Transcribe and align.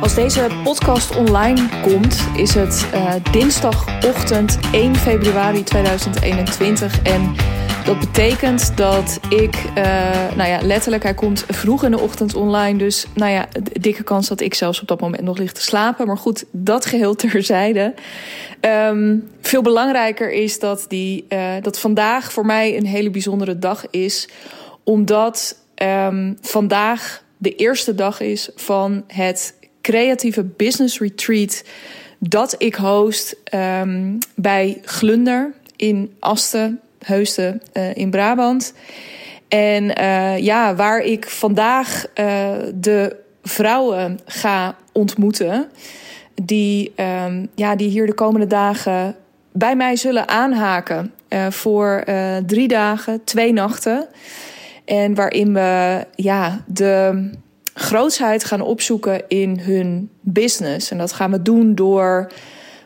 Als 0.00 0.14
deze 0.14 0.46
podcast 0.64 1.16
online 1.16 1.68
komt, 1.82 2.18
is 2.36 2.54
het 2.54 2.86
uh, 2.94 3.14
dinsdagochtend 3.32 4.58
1 4.72 4.96
februari 4.96 5.62
2021. 5.62 7.02
En 7.02 7.34
dat 7.84 7.98
betekent 7.98 8.76
dat 8.76 9.20
ik, 9.28 9.54
uh, 9.54 9.84
nou 10.36 10.48
ja, 10.48 10.60
letterlijk, 10.62 11.02
hij 11.02 11.14
komt 11.14 11.44
vroeg 11.48 11.84
in 11.84 11.90
de 11.90 12.00
ochtend 12.00 12.34
online. 12.34 12.78
Dus, 12.78 13.06
nou 13.14 13.32
ja, 13.32 13.48
dikke 13.80 14.02
kans 14.02 14.28
dat 14.28 14.40
ik 14.40 14.54
zelfs 14.54 14.80
op 14.80 14.88
dat 14.88 15.00
moment 15.00 15.22
nog 15.22 15.38
lig 15.38 15.52
te 15.52 15.62
slapen. 15.62 16.06
Maar 16.06 16.18
goed, 16.18 16.44
dat 16.50 16.86
geheel 16.86 17.14
terzijde. 17.14 17.94
Um, 18.60 19.30
veel 19.40 19.62
belangrijker 19.62 20.32
is 20.32 20.58
dat, 20.58 20.84
die, 20.88 21.26
uh, 21.28 21.52
dat 21.62 21.78
vandaag 21.78 22.32
voor 22.32 22.46
mij 22.46 22.76
een 22.76 22.86
hele 22.86 23.10
bijzondere 23.10 23.58
dag 23.58 23.84
is. 23.90 24.28
Omdat 24.84 25.56
um, 25.82 26.38
vandaag 26.40 27.22
de 27.36 27.54
eerste 27.54 27.94
dag 27.94 28.20
is 28.20 28.50
van 28.54 29.04
het 29.06 29.58
creatieve 29.80 30.44
business 30.44 30.98
retreat 30.98 31.64
dat 32.18 32.54
ik 32.58 32.74
host 32.74 33.36
um, 33.54 34.18
bij 34.34 34.78
Glunder 34.84 35.52
in 35.76 36.14
Asten, 36.18 36.80
Heusden 36.98 37.62
uh, 37.72 37.96
in 37.96 38.10
Brabant. 38.10 38.74
En 39.48 40.00
uh, 40.00 40.38
ja, 40.38 40.74
waar 40.74 41.00
ik 41.00 41.28
vandaag 41.28 42.06
uh, 42.14 42.52
de 42.74 43.16
vrouwen 43.42 44.18
ga 44.26 44.76
ontmoeten. 44.92 45.68
Die, 46.42 46.92
um, 47.24 47.48
ja, 47.54 47.76
die 47.76 47.88
hier 47.88 48.06
de 48.06 48.14
komende 48.14 48.46
dagen 48.46 49.16
bij 49.52 49.76
mij 49.76 49.96
zullen 49.96 50.28
aanhaken. 50.28 51.12
voor 51.50 52.04
drie 52.46 52.68
dagen, 52.68 53.24
twee 53.24 53.52
nachten. 53.52 54.08
En 54.84 55.14
waarin 55.14 55.54
we 55.54 56.06
ja, 56.14 56.64
de 56.66 57.30
grootsheid 57.80 58.44
gaan 58.44 58.60
opzoeken 58.60 59.28
in 59.28 59.58
hun 59.58 60.10
business. 60.20 60.90
En 60.90 60.98
dat 60.98 61.12
gaan 61.12 61.30
we 61.30 61.42
doen 61.42 61.74
door 61.74 62.32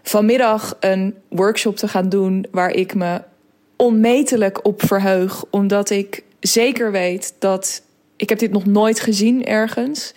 vanmiddag 0.03 0.77
een 0.81 1.15
workshop 1.29 1.77
te 1.77 1.89
gaan 1.89 2.09
doen 2.09 2.47
waar 2.51 2.71
ik 2.71 2.95
me 2.95 3.21
onmetelijk 3.77 4.67
op 4.67 4.87
verheug, 4.87 5.45
omdat 5.51 5.91
ik 5.91 6.23
zeker 6.41 6.93
weet 6.93 7.35
dat 7.39 7.83
ik 8.17 8.29
heb 8.29 8.39
dit 8.39 8.53
nog 8.53 8.65
nooit 8.65 9.01
gezien 9.01 9.45
ergens. 9.45 10.15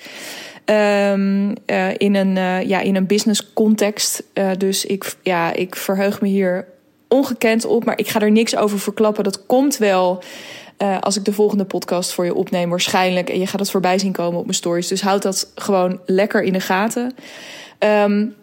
Um, 0.65 1.53
uh, 1.65 1.89
in, 1.97 2.15
een, 2.15 2.35
uh, 2.35 2.61
ja, 2.61 2.79
in 2.79 2.95
een 2.95 3.07
business 3.07 3.53
context. 3.53 4.23
Uh, 4.33 4.51
dus 4.57 4.85
ik, 4.85 5.15
ja, 5.21 5.53
ik 5.53 5.75
verheug 5.75 6.21
me 6.21 6.27
hier 6.27 6.67
ongekend 7.07 7.65
op. 7.65 7.85
Maar 7.85 7.99
ik 7.99 8.07
ga 8.07 8.19
er 8.19 8.31
niks 8.31 8.55
over 8.55 8.79
verklappen. 8.79 9.23
Dat 9.23 9.45
komt 9.45 9.77
wel 9.77 10.23
uh, 10.77 10.99
als 10.99 11.17
ik 11.17 11.25
de 11.25 11.33
volgende 11.33 11.65
podcast 11.65 12.11
voor 12.11 12.25
je 12.25 12.33
opneem, 12.33 12.69
waarschijnlijk. 12.69 13.29
En 13.29 13.39
je 13.39 13.47
gaat 13.47 13.59
het 13.59 13.71
voorbij 13.71 13.99
zien 13.99 14.11
komen 14.11 14.39
op 14.39 14.45
mijn 14.45 14.57
stories. 14.57 14.87
Dus 14.87 15.01
houd 15.01 15.21
dat 15.21 15.51
gewoon 15.55 15.99
lekker 16.05 16.43
in 16.43 16.53
de 16.53 16.59
gaten. 16.59 17.13
Um, 17.79 18.35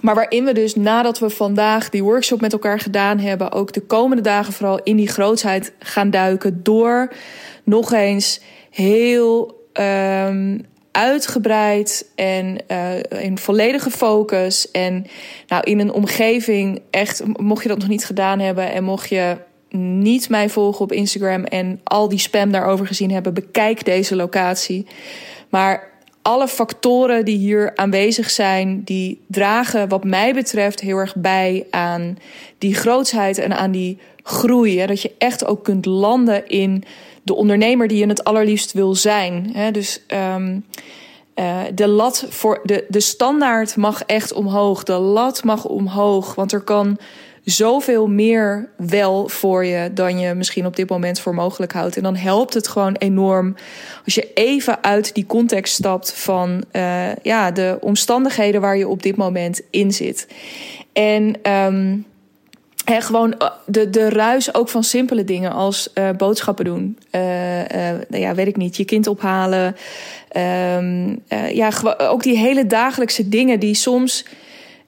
maar 0.00 0.14
waarin 0.14 0.44
we 0.44 0.52
dus 0.52 0.74
nadat 0.74 1.18
we 1.18 1.30
vandaag 1.30 1.90
die 1.90 2.02
workshop 2.02 2.40
met 2.40 2.52
elkaar 2.52 2.80
gedaan 2.80 3.18
hebben, 3.18 3.52
ook 3.52 3.72
de 3.72 3.80
komende 3.80 4.22
dagen 4.22 4.52
vooral 4.52 4.80
in 4.82 4.96
die 4.96 5.08
grootsheid 5.08 5.72
gaan 5.78 6.10
duiken. 6.10 6.62
Door 6.62 7.12
nog 7.64 7.92
eens 7.92 8.40
heel 8.70 9.64
um, 9.72 10.66
uitgebreid 10.92 12.10
en 12.14 12.58
uh, 12.68 13.24
in 13.24 13.38
volledige 13.38 13.90
focus. 13.90 14.70
En 14.70 15.06
nou, 15.46 15.62
in 15.62 15.78
een 15.78 15.92
omgeving, 15.92 16.82
echt, 16.90 17.22
mocht 17.36 17.62
je 17.62 17.68
dat 17.68 17.78
nog 17.78 17.88
niet 17.88 18.04
gedaan 18.04 18.38
hebben 18.38 18.72
en 18.72 18.84
mocht 18.84 19.08
je 19.08 19.36
niet 19.76 20.28
mij 20.28 20.48
volgen 20.48 20.80
op 20.80 20.92
Instagram 20.92 21.44
en 21.44 21.80
al 21.84 22.08
die 22.08 22.18
spam 22.18 22.52
daarover 22.52 22.86
gezien 22.86 23.10
hebben, 23.10 23.34
bekijk 23.34 23.84
deze 23.84 24.16
locatie. 24.16 24.86
Maar 25.48 25.94
alle 26.22 26.48
factoren 26.48 27.24
die 27.24 27.36
hier 27.36 27.72
aanwezig 27.74 28.30
zijn, 28.30 28.82
die 28.84 29.20
dragen 29.26 29.88
wat 29.88 30.04
mij 30.04 30.34
betreft 30.34 30.80
heel 30.80 30.96
erg 30.96 31.14
bij 31.16 31.66
aan 31.70 32.18
die 32.58 32.74
grootsheid 32.74 33.38
en 33.38 33.56
aan 33.56 33.70
die 33.70 33.98
groei. 34.22 34.78
Hè? 34.80 34.86
Dat 34.86 35.02
je 35.02 35.12
echt 35.18 35.46
ook 35.46 35.64
kunt 35.64 35.86
landen 35.86 36.48
in 36.48 36.84
de 37.22 37.34
ondernemer 37.34 37.88
die 37.88 37.98
je 37.98 38.06
het 38.06 38.24
allerliefst 38.24 38.72
wil 38.72 38.94
zijn. 38.94 39.50
Hè? 39.52 39.70
Dus 39.70 40.02
um, 40.34 40.64
uh, 41.36 41.60
de 41.74 41.88
lat 41.88 42.26
voor 42.28 42.60
de, 42.62 42.84
de 42.88 43.00
standaard 43.00 43.76
mag 43.76 44.02
echt 44.02 44.32
omhoog. 44.32 44.82
De 44.82 44.98
lat 44.98 45.44
mag 45.44 45.64
omhoog. 45.64 46.34
Want 46.34 46.52
er 46.52 46.60
kan 46.60 46.98
zoveel 47.46 48.06
meer 48.06 48.68
wel 48.76 49.28
voor 49.28 49.64
je 49.64 49.92
dan 49.92 50.18
je 50.18 50.34
misschien 50.34 50.66
op 50.66 50.76
dit 50.76 50.88
moment 50.88 51.20
voor 51.20 51.34
mogelijk 51.34 51.72
houdt. 51.72 51.96
En 51.96 52.02
dan 52.02 52.16
helpt 52.16 52.54
het 52.54 52.68
gewoon 52.68 52.94
enorm 52.94 53.54
als 54.04 54.14
je 54.14 54.32
even 54.34 54.82
uit 54.82 55.14
die 55.14 55.26
context 55.26 55.74
stapt 55.74 56.12
van 56.12 56.64
uh, 56.72 57.14
ja, 57.22 57.50
de 57.50 57.78
omstandigheden 57.80 58.60
waar 58.60 58.76
je 58.76 58.88
op 58.88 59.02
dit 59.02 59.16
moment 59.16 59.60
in 59.70 59.92
zit. 59.92 60.28
En 60.92 61.50
um, 61.52 62.06
gewoon 62.84 63.38
eh, 63.38 63.50
de, 63.66 63.90
de 63.90 64.08
ruis 64.08 64.54
ook 64.54 64.68
van 64.68 64.84
simpele 64.84 65.24
dingen 65.24 65.52
als 65.52 65.90
uh, 65.94 66.10
boodschappen 66.16 66.64
doen. 66.64 66.98
Uh, 67.12 68.00
ja, 68.10 68.34
weet 68.34 68.46
ik 68.46 68.56
niet. 68.56 68.76
Je 68.76 68.84
kind 68.84 69.06
ophalen. 69.06 69.76
Um, 70.36 71.22
ja, 71.52 71.70
ook 71.98 72.22
die 72.22 72.38
hele 72.38 72.66
dagelijkse 72.66 73.28
dingen 73.28 73.60
die 73.60 73.74
soms 73.74 74.24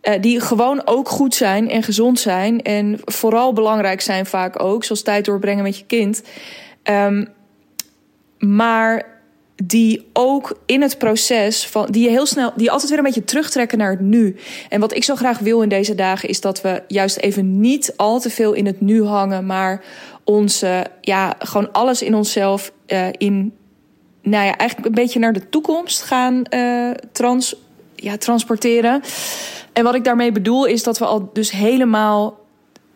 uh, 0.02 0.14
die 0.20 0.40
gewoon 0.40 0.82
ook 0.84 1.08
goed 1.08 1.34
zijn 1.34 1.70
en 1.70 1.82
gezond 1.82 2.20
zijn. 2.20 2.62
En 2.62 3.00
vooral 3.04 3.52
belangrijk 3.52 4.00
zijn 4.00 4.26
vaak 4.26 4.62
ook, 4.62 4.84
zoals 4.84 5.02
tijd 5.02 5.24
doorbrengen 5.24 5.62
met 5.62 5.78
je 5.78 5.84
kind. 5.84 6.22
Um, 6.84 7.28
maar 8.38 9.16
die 9.64 10.08
ook 10.12 10.58
in 10.66 10.82
het 10.82 10.98
proces 10.98 11.66
van 11.66 11.86
die 11.90 12.04
je 12.04 12.10
heel 12.10 12.26
snel, 12.26 12.52
die 12.56 12.70
altijd 12.70 12.88
weer 12.88 12.98
een 12.98 13.04
beetje 13.04 13.24
terugtrekken 13.24 13.78
naar 13.78 13.90
het 13.90 14.00
nu. 14.00 14.36
En 14.68 14.80
wat 14.80 14.94
ik 14.94 15.04
zo 15.04 15.14
graag 15.14 15.38
wil 15.38 15.62
in 15.62 15.68
deze 15.68 15.94
dagen 15.94 16.28
is 16.28 16.40
dat 16.40 16.60
we 16.60 16.82
juist 16.88 17.16
even 17.16 17.60
niet 17.60 17.92
al 17.96 18.20
te 18.20 18.30
veel 18.30 18.52
in 18.52 18.66
het 18.66 18.80
nu 18.80 19.04
hangen, 19.04 19.46
maar 19.46 19.84
onze, 20.24 20.86
ja, 21.00 21.34
gewoon 21.38 21.72
alles 21.72 22.02
in 22.02 22.14
onszelf 22.14 22.72
uh, 22.86 23.06
in, 23.12 23.52
nou 24.22 24.44
ja, 24.44 24.56
eigenlijk 24.56 24.88
een 24.88 25.02
beetje 25.02 25.18
naar 25.18 25.32
de 25.32 25.48
toekomst 25.48 26.02
gaan 26.02 26.42
uh, 26.54 26.90
trans, 27.12 27.56
ja, 27.94 28.16
transporteren. 28.16 29.02
En 29.78 29.84
wat 29.84 29.94
ik 29.94 30.04
daarmee 30.04 30.32
bedoel 30.32 30.64
is 30.64 30.82
dat 30.82 30.98
we 30.98 31.04
al 31.04 31.30
dus 31.32 31.50
helemaal. 31.50 32.38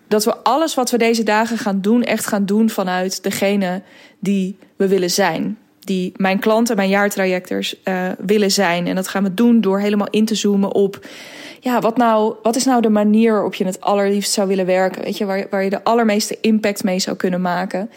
Dat 0.09 0.25
we 0.25 0.37
alles 0.37 0.75
wat 0.75 0.91
we 0.91 0.99
deze 0.99 1.23
dagen 1.23 1.59
gaan 1.59 1.81
doen, 1.81 2.03
echt 2.03 2.27
gaan 2.27 2.45
doen 2.45 2.71
vanuit 2.71 3.23
degene 3.23 3.83
die 4.19 4.59
we 4.77 4.89
willen 4.89 5.11
zijn. 5.11 5.59
Die 5.81 6.13
mijn 6.17 6.39
klanten, 6.39 6.77
mijn 6.77 6.89
jaartrajectors 6.89 7.77
uh, 7.85 8.09
willen 8.19 8.51
zijn. 8.51 8.87
En 8.87 8.95
dat 8.95 9.09
gaan 9.09 9.23
we 9.23 9.35
doen 9.35 9.61
door 9.61 9.81
helemaal 9.81 10.11
in 10.11 10.25
te 10.25 10.35
zoomen 10.35 10.75
op. 10.75 11.07
Ja, 11.61 11.81
wat, 11.81 11.97
nou, 11.97 12.35
wat 12.43 12.57
is 12.57 12.65
nou 12.65 12.81
de 12.81 12.91
manier 12.91 13.33
waarop 13.33 13.55
je 13.55 13.65
het 13.65 13.81
allerliefst 13.81 14.33
zou 14.33 14.49
willen 14.49 14.67
werken? 14.67 15.03
Weet 15.03 15.19
je, 15.19 15.25
waar, 15.25 15.47
waar 15.51 15.65
je 15.65 15.71
de 15.71 15.85
allermeeste 15.85 16.39
impact 16.41 16.85
mee 16.85 16.99
zou 16.99 17.17
kunnen 17.17 17.41
maken. 17.41 17.91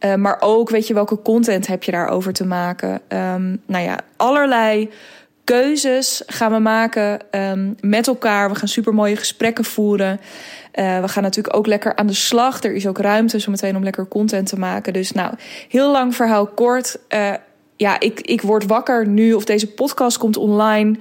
Uh, 0.00 0.14
maar 0.14 0.36
ook, 0.40 0.70
weet 0.70 0.86
je, 0.86 0.94
welke 0.94 1.22
content 1.22 1.66
heb 1.66 1.82
je 1.82 1.90
daarover 1.92 2.32
te 2.32 2.46
maken? 2.46 3.00
Um, 3.08 3.62
nou 3.66 3.84
ja, 3.84 3.98
allerlei 4.16 4.90
keuzes 5.44 6.22
gaan 6.26 6.52
we 6.52 6.58
maken 6.58 7.20
um, 7.30 7.76
met 7.80 8.06
elkaar. 8.06 8.50
We 8.50 8.54
gaan 8.54 8.68
super 8.68 8.94
mooie 8.94 9.16
gesprekken 9.16 9.64
voeren. 9.64 10.20
Uh, 10.74 11.00
we 11.00 11.08
gaan 11.08 11.22
natuurlijk 11.22 11.56
ook 11.56 11.66
lekker 11.66 11.96
aan 11.96 12.06
de 12.06 12.12
slag. 12.12 12.62
Er 12.62 12.74
is 12.74 12.86
ook 12.86 12.98
ruimte 12.98 13.40
zo 13.40 13.50
meteen 13.50 13.76
om 13.76 13.82
lekker 13.82 14.08
content 14.08 14.48
te 14.48 14.58
maken. 14.58 14.92
Dus 14.92 15.12
nou, 15.12 15.34
heel 15.68 15.92
lang 15.92 16.14
verhaal 16.14 16.46
kort. 16.46 16.98
Uh, 17.08 17.32
ja, 17.76 18.00
ik, 18.00 18.20
ik 18.20 18.42
word 18.42 18.66
wakker 18.66 19.06
nu 19.06 19.32
of 19.32 19.44
deze 19.44 19.66
podcast 19.72 20.18
komt 20.18 20.36
online 20.36 20.96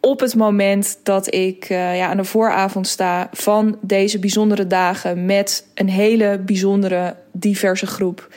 op 0.00 0.20
het 0.20 0.34
moment 0.34 0.98
dat 1.02 1.34
ik 1.34 1.70
uh, 1.70 1.96
ja, 1.96 2.08
aan 2.08 2.16
de 2.16 2.24
vooravond 2.24 2.86
sta 2.86 3.28
van 3.32 3.78
deze 3.80 4.18
bijzondere 4.18 4.66
dagen 4.66 5.26
met 5.26 5.66
een 5.74 5.88
hele 5.88 6.38
bijzondere, 6.38 7.16
diverse 7.32 7.86
groep. 7.86 8.28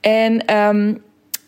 En 0.00 0.56
um, 0.56 1.02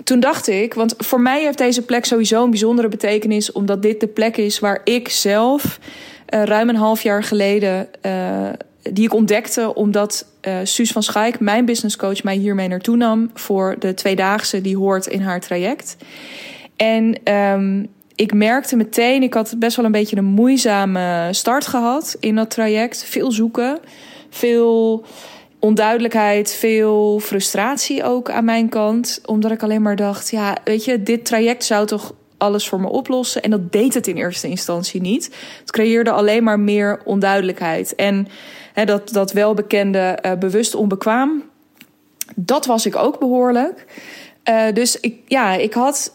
toen 0.06 0.20
dacht 0.20 0.48
ik, 0.48 0.74
want 0.74 0.94
voor 0.98 1.20
mij 1.20 1.42
heeft 1.42 1.58
deze 1.58 1.82
plek 1.82 2.04
sowieso 2.04 2.44
een 2.44 2.50
bijzondere 2.50 2.88
betekenis, 2.88 3.52
omdat 3.52 3.82
dit 3.82 4.00
de 4.00 4.06
plek 4.06 4.36
is 4.36 4.58
waar 4.58 4.80
ik 4.84 5.08
zelf 5.08 5.78
uh, 6.34 6.42
ruim 6.42 6.68
een 6.68 6.76
half 6.76 7.02
jaar 7.02 7.22
geleden, 7.22 7.88
uh, 8.02 8.48
die 8.82 9.04
ik 9.04 9.14
ontdekte 9.14 9.74
omdat 9.74 10.26
uh, 10.42 10.56
Suus 10.62 10.90
van 10.92 11.02
Schaik, 11.02 11.40
mijn 11.40 11.64
businesscoach, 11.64 12.22
mij 12.22 12.36
hiermee 12.36 12.68
naartoe 12.68 12.96
nam 12.96 13.30
voor 13.34 13.76
de 13.78 13.94
tweedaagse 13.94 14.60
die 14.60 14.76
hoort 14.76 15.06
in 15.06 15.20
haar 15.20 15.40
traject. 15.40 15.96
En 16.76 17.32
um, 17.32 17.86
ik 18.14 18.34
merkte 18.34 18.76
meteen, 18.76 19.22
ik 19.22 19.34
had 19.34 19.54
best 19.58 19.76
wel 19.76 19.84
een 19.84 19.92
beetje 19.92 20.16
een 20.16 20.24
moeizame 20.24 21.28
start 21.30 21.66
gehad 21.66 22.16
in 22.20 22.34
dat 22.34 22.50
traject. 22.50 23.04
Veel 23.04 23.32
zoeken, 23.32 23.78
veel 24.30 25.04
onduidelijkheid, 25.66 26.54
veel 26.54 27.20
frustratie 27.20 28.04
ook 28.04 28.30
aan 28.30 28.44
mijn 28.44 28.68
kant. 28.68 29.20
Omdat 29.24 29.50
ik 29.50 29.62
alleen 29.62 29.82
maar 29.82 29.96
dacht, 29.96 30.30
ja, 30.30 30.56
weet 30.64 30.84
je, 30.84 31.02
dit 31.02 31.24
traject 31.24 31.64
zou 31.64 31.86
toch 31.86 32.14
alles 32.36 32.68
voor 32.68 32.80
me 32.80 32.88
oplossen. 32.88 33.42
En 33.42 33.50
dat 33.50 33.72
deed 33.72 33.94
het 33.94 34.06
in 34.06 34.16
eerste 34.16 34.48
instantie 34.48 35.00
niet. 35.00 35.24
Het 35.60 35.70
creëerde 35.70 36.10
alleen 36.10 36.44
maar 36.44 36.60
meer 36.60 37.00
onduidelijkheid. 37.04 37.94
En 37.94 38.28
hè, 38.72 38.84
dat, 38.84 39.08
dat 39.08 39.32
welbekende 39.32 40.18
uh, 40.22 40.32
bewust 40.32 40.74
onbekwaam, 40.74 41.42
dat 42.34 42.66
was 42.66 42.86
ik 42.86 42.96
ook 42.96 43.18
behoorlijk. 43.18 43.84
Uh, 44.48 44.62
dus 44.72 45.00
ik, 45.00 45.14
ja, 45.26 45.52
ik 45.52 45.74
had 45.74 46.12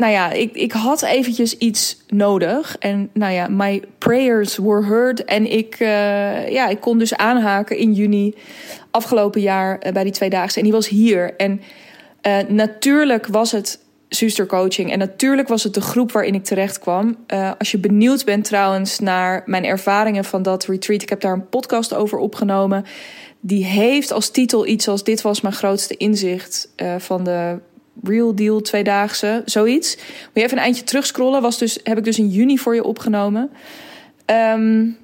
nou 0.00 0.12
ja, 0.12 0.30
ik, 0.30 0.54
ik 0.54 0.72
had 0.72 1.02
eventjes 1.02 1.58
iets 1.58 1.96
nodig. 2.08 2.76
En 2.78 3.10
nou 3.12 3.32
ja, 3.32 3.48
my 3.48 3.82
prayers 3.98 4.56
were 4.56 4.84
heard. 4.84 5.24
En 5.24 5.52
ik, 5.52 5.80
uh, 5.80 6.48
ja, 6.48 6.68
ik 6.68 6.80
kon 6.80 6.98
dus 6.98 7.16
aanhaken 7.16 7.76
in 7.76 7.92
juni 7.92 8.34
afgelopen 8.90 9.40
jaar 9.40 9.86
uh, 9.86 9.92
bij 9.92 10.04
die 10.04 10.12
tweedaagse. 10.12 10.58
En 10.58 10.64
die 10.64 10.72
was 10.72 10.88
hier. 10.88 11.36
En 11.36 11.60
uh, 12.22 12.38
natuurlijk 12.48 13.26
was 13.26 13.52
het 13.52 13.80
zustercoaching. 14.08 14.92
En 14.92 14.98
natuurlijk 14.98 15.48
was 15.48 15.62
het 15.62 15.74
de 15.74 15.80
groep 15.80 16.12
waarin 16.12 16.34
ik 16.34 16.44
terecht 16.44 16.78
kwam. 16.78 17.16
als 17.58 17.70
je 17.70 17.78
benieuwd 17.78 18.24
bent 18.24 18.44
trouwens 18.44 18.98
naar 18.98 19.42
mijn 19.46 19.64
ervaringen 19.64 20.24
van 20.24 20.42
dat 20.42 20.64
retreat. 20.64 21.02
Ik 21.02 21.08
heb 21.08 21.20
daar 21.20 21.32
een 21.32 21.48
podcast 21.48 21.94
over 21.94 22.18
opgenomen. 22.18 22.84
Die 23.40 23.64
heeft 23.64 24.12
als 24.12 24.30
titel 24.30 24.66
iets 24.66 24.88
als 24.88 25.04
dit 25.04 25.22
was 25.22 25.40
mijn 25.40 25.54
grootste 25.54 25.96
inzicht 25.96 26.68
van 26.98 27.24
de 27.24 27.58
Real 28.02 28.34
Deal 28.34 28.60
tweedaagse, 28.60 29.42
zoiets. 29.44 29.96
Moet 29.96 30.06
je 30.34 30.42
even 30.42 30.56
een 30.56 30.62
eindje 30.62 30.84
terugscrollen. 30.84 31.42
Was 31.42 31.58
dus, 31.58 31.78
heb 31.82 31.98
ik 31.98 32.04
dus 32.04 32.18
in 32.18 32.28
juni 32.28 32.58
voor 32.58 32.74
je 32.74 32.84
opgenomen. 32.84 33.50
Um, 34.26 34.96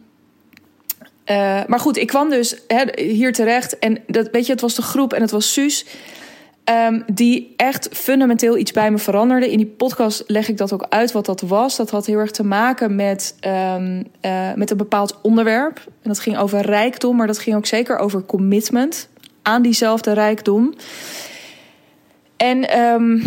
uh, 1.27 1.65
maar 1.67 1.81
goed, 1.81 1.97
ik 1.97 2.07
kwam 2.07 2.31
dus 2.31 2.57
hier 2.97 3.33
terecht. 3.33 3.79
En 3.79 3.99
dat, 4.07 4.29
weet 4.31 4.47
je, 4.47 4.53
het 4.53 4.61
was 4.61 4.75
de 4.75 4.83
groep 4.83 5.13
en 5.13 5.21
het 5.21 5.31
was 5.31 5.53
Suus. 5.53 5.87
Um, 6.87 7.05
die 7.13 7.55
echt 7.57 7.89
fundamenteel 7.93 8.57
iets 8.57 8.73
bij 8.73 8.91
me 8.91 8.99
veranderde. 8.99 9.51
In 9.51 9.57
die 9.57 9.67
podcast 9.67 10.25
leg 10.27 10.49
ik 10.49 10.57
dat 10.57 10.73
ook 10.73 10.87
uit 10.89 11.13
wat 11.13 11.27
dat 11.27 11.41
was. 11.41 11.77
Dat 11.77 11.91
had 11.91 12.07
heel 12.07 12.19
erg 12.19 12.31
te 12.31 12.45
maken 12.45 12.95
met, 12.95 13.35
um, 13.47 14.05
uh, 14.23 14.53
met 14.55 14.71
een 14.71 14.77
bepaald 14.77 15.19
onderwerp. 15.23 15.77
En 15.87 16.09
dat 16.09 16.19
ging 16.19 16.39
over 16.39 16.61
rijkdom, 16.61 17.17
maar 17.17 17.27
dat 17.27 17.39
ging 17.39 17.57
ook 17.57 17.67
zeker 17.67 17.99
over 17.99 18.25
commitment 18.25 19.09
aan 19.43 19.63
diezelfde 19.63 20.13
rijkdom. 20.13 20.75
En 22.37 22.79
um, 22.79 23.23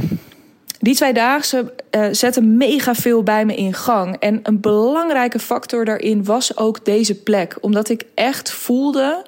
die 0.80 0.96
tweedaagse 0.96 1.74
uh, 1.96 2.08
zetten 2.12 2.58
mega 2.58 2.96
veel 2.96 3.24
bij 3.24 3.46
me 3.46 3.56
in 3.56 3.74
gang. 3.74 4.16
En 4.16 4.40
een 4.44 4.60
belangrijke 4.60 5.40
factor 5.40 5.86
daarin 5.86 6.24
was 6.24 6.58
ook 6.58 6.86
deze 6.86 7.16
plek. 7.16 7.58
Omdat 7.62 7.90
ik 7.90 8.04
echt 8.16 8.52
voelde. 8.52 9.26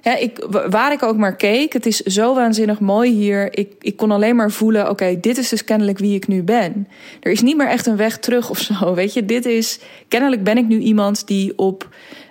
Ja, 0.00 0.16
ik, 0.16 0.46
waar 0.70 0.92
ik 0.92 1.02
ook 1.02 1.16
maar 1.16 1.36
keek, 1.36 1.72
het 1.72 1.86
is 1.86 2.00
zo 2.00 2.34
waanzinnig 2.34 2.80
mooi 2.80 3.10
hier. 3.10 3.58
Ik, 3.58 3.72
ik 3.80 3.96
kon 3.96 4.10
alleen 4.10 4.36
maar 4.36 4.50
voelen: 4.50 4.90
oké, 4.90 5.20
dit 5.20 5.38
is 5.38 5.48
dus 5.48 5.64
kennelijk 5.64 5.98
wie 5.98 6.14
ik 6.14 6.28
nu 6.28 6.42
ben. 6.42 6.88
Er 7.20 7.32
is 7.32 7.40
niet 7.40 7.56
meer 7.56 7.68
echt 7.68 7.86
een 7.86 7.96
weg 7.96 8.18
terug 8.18 8.50
of 8.50 8.58
zo. 8.58 8.94
Weet 8.94 9.12
je, 9.12 9.24
dit 9.24 9.46
is. 9.46 9.78
Kennelijk 10.08 10.44
ben 10.44 10.58
ik 10.58 10.66
nu 10.66 10.78
iemand 10.78 11.26
die 11.26 11.58
op, 11.58 11.88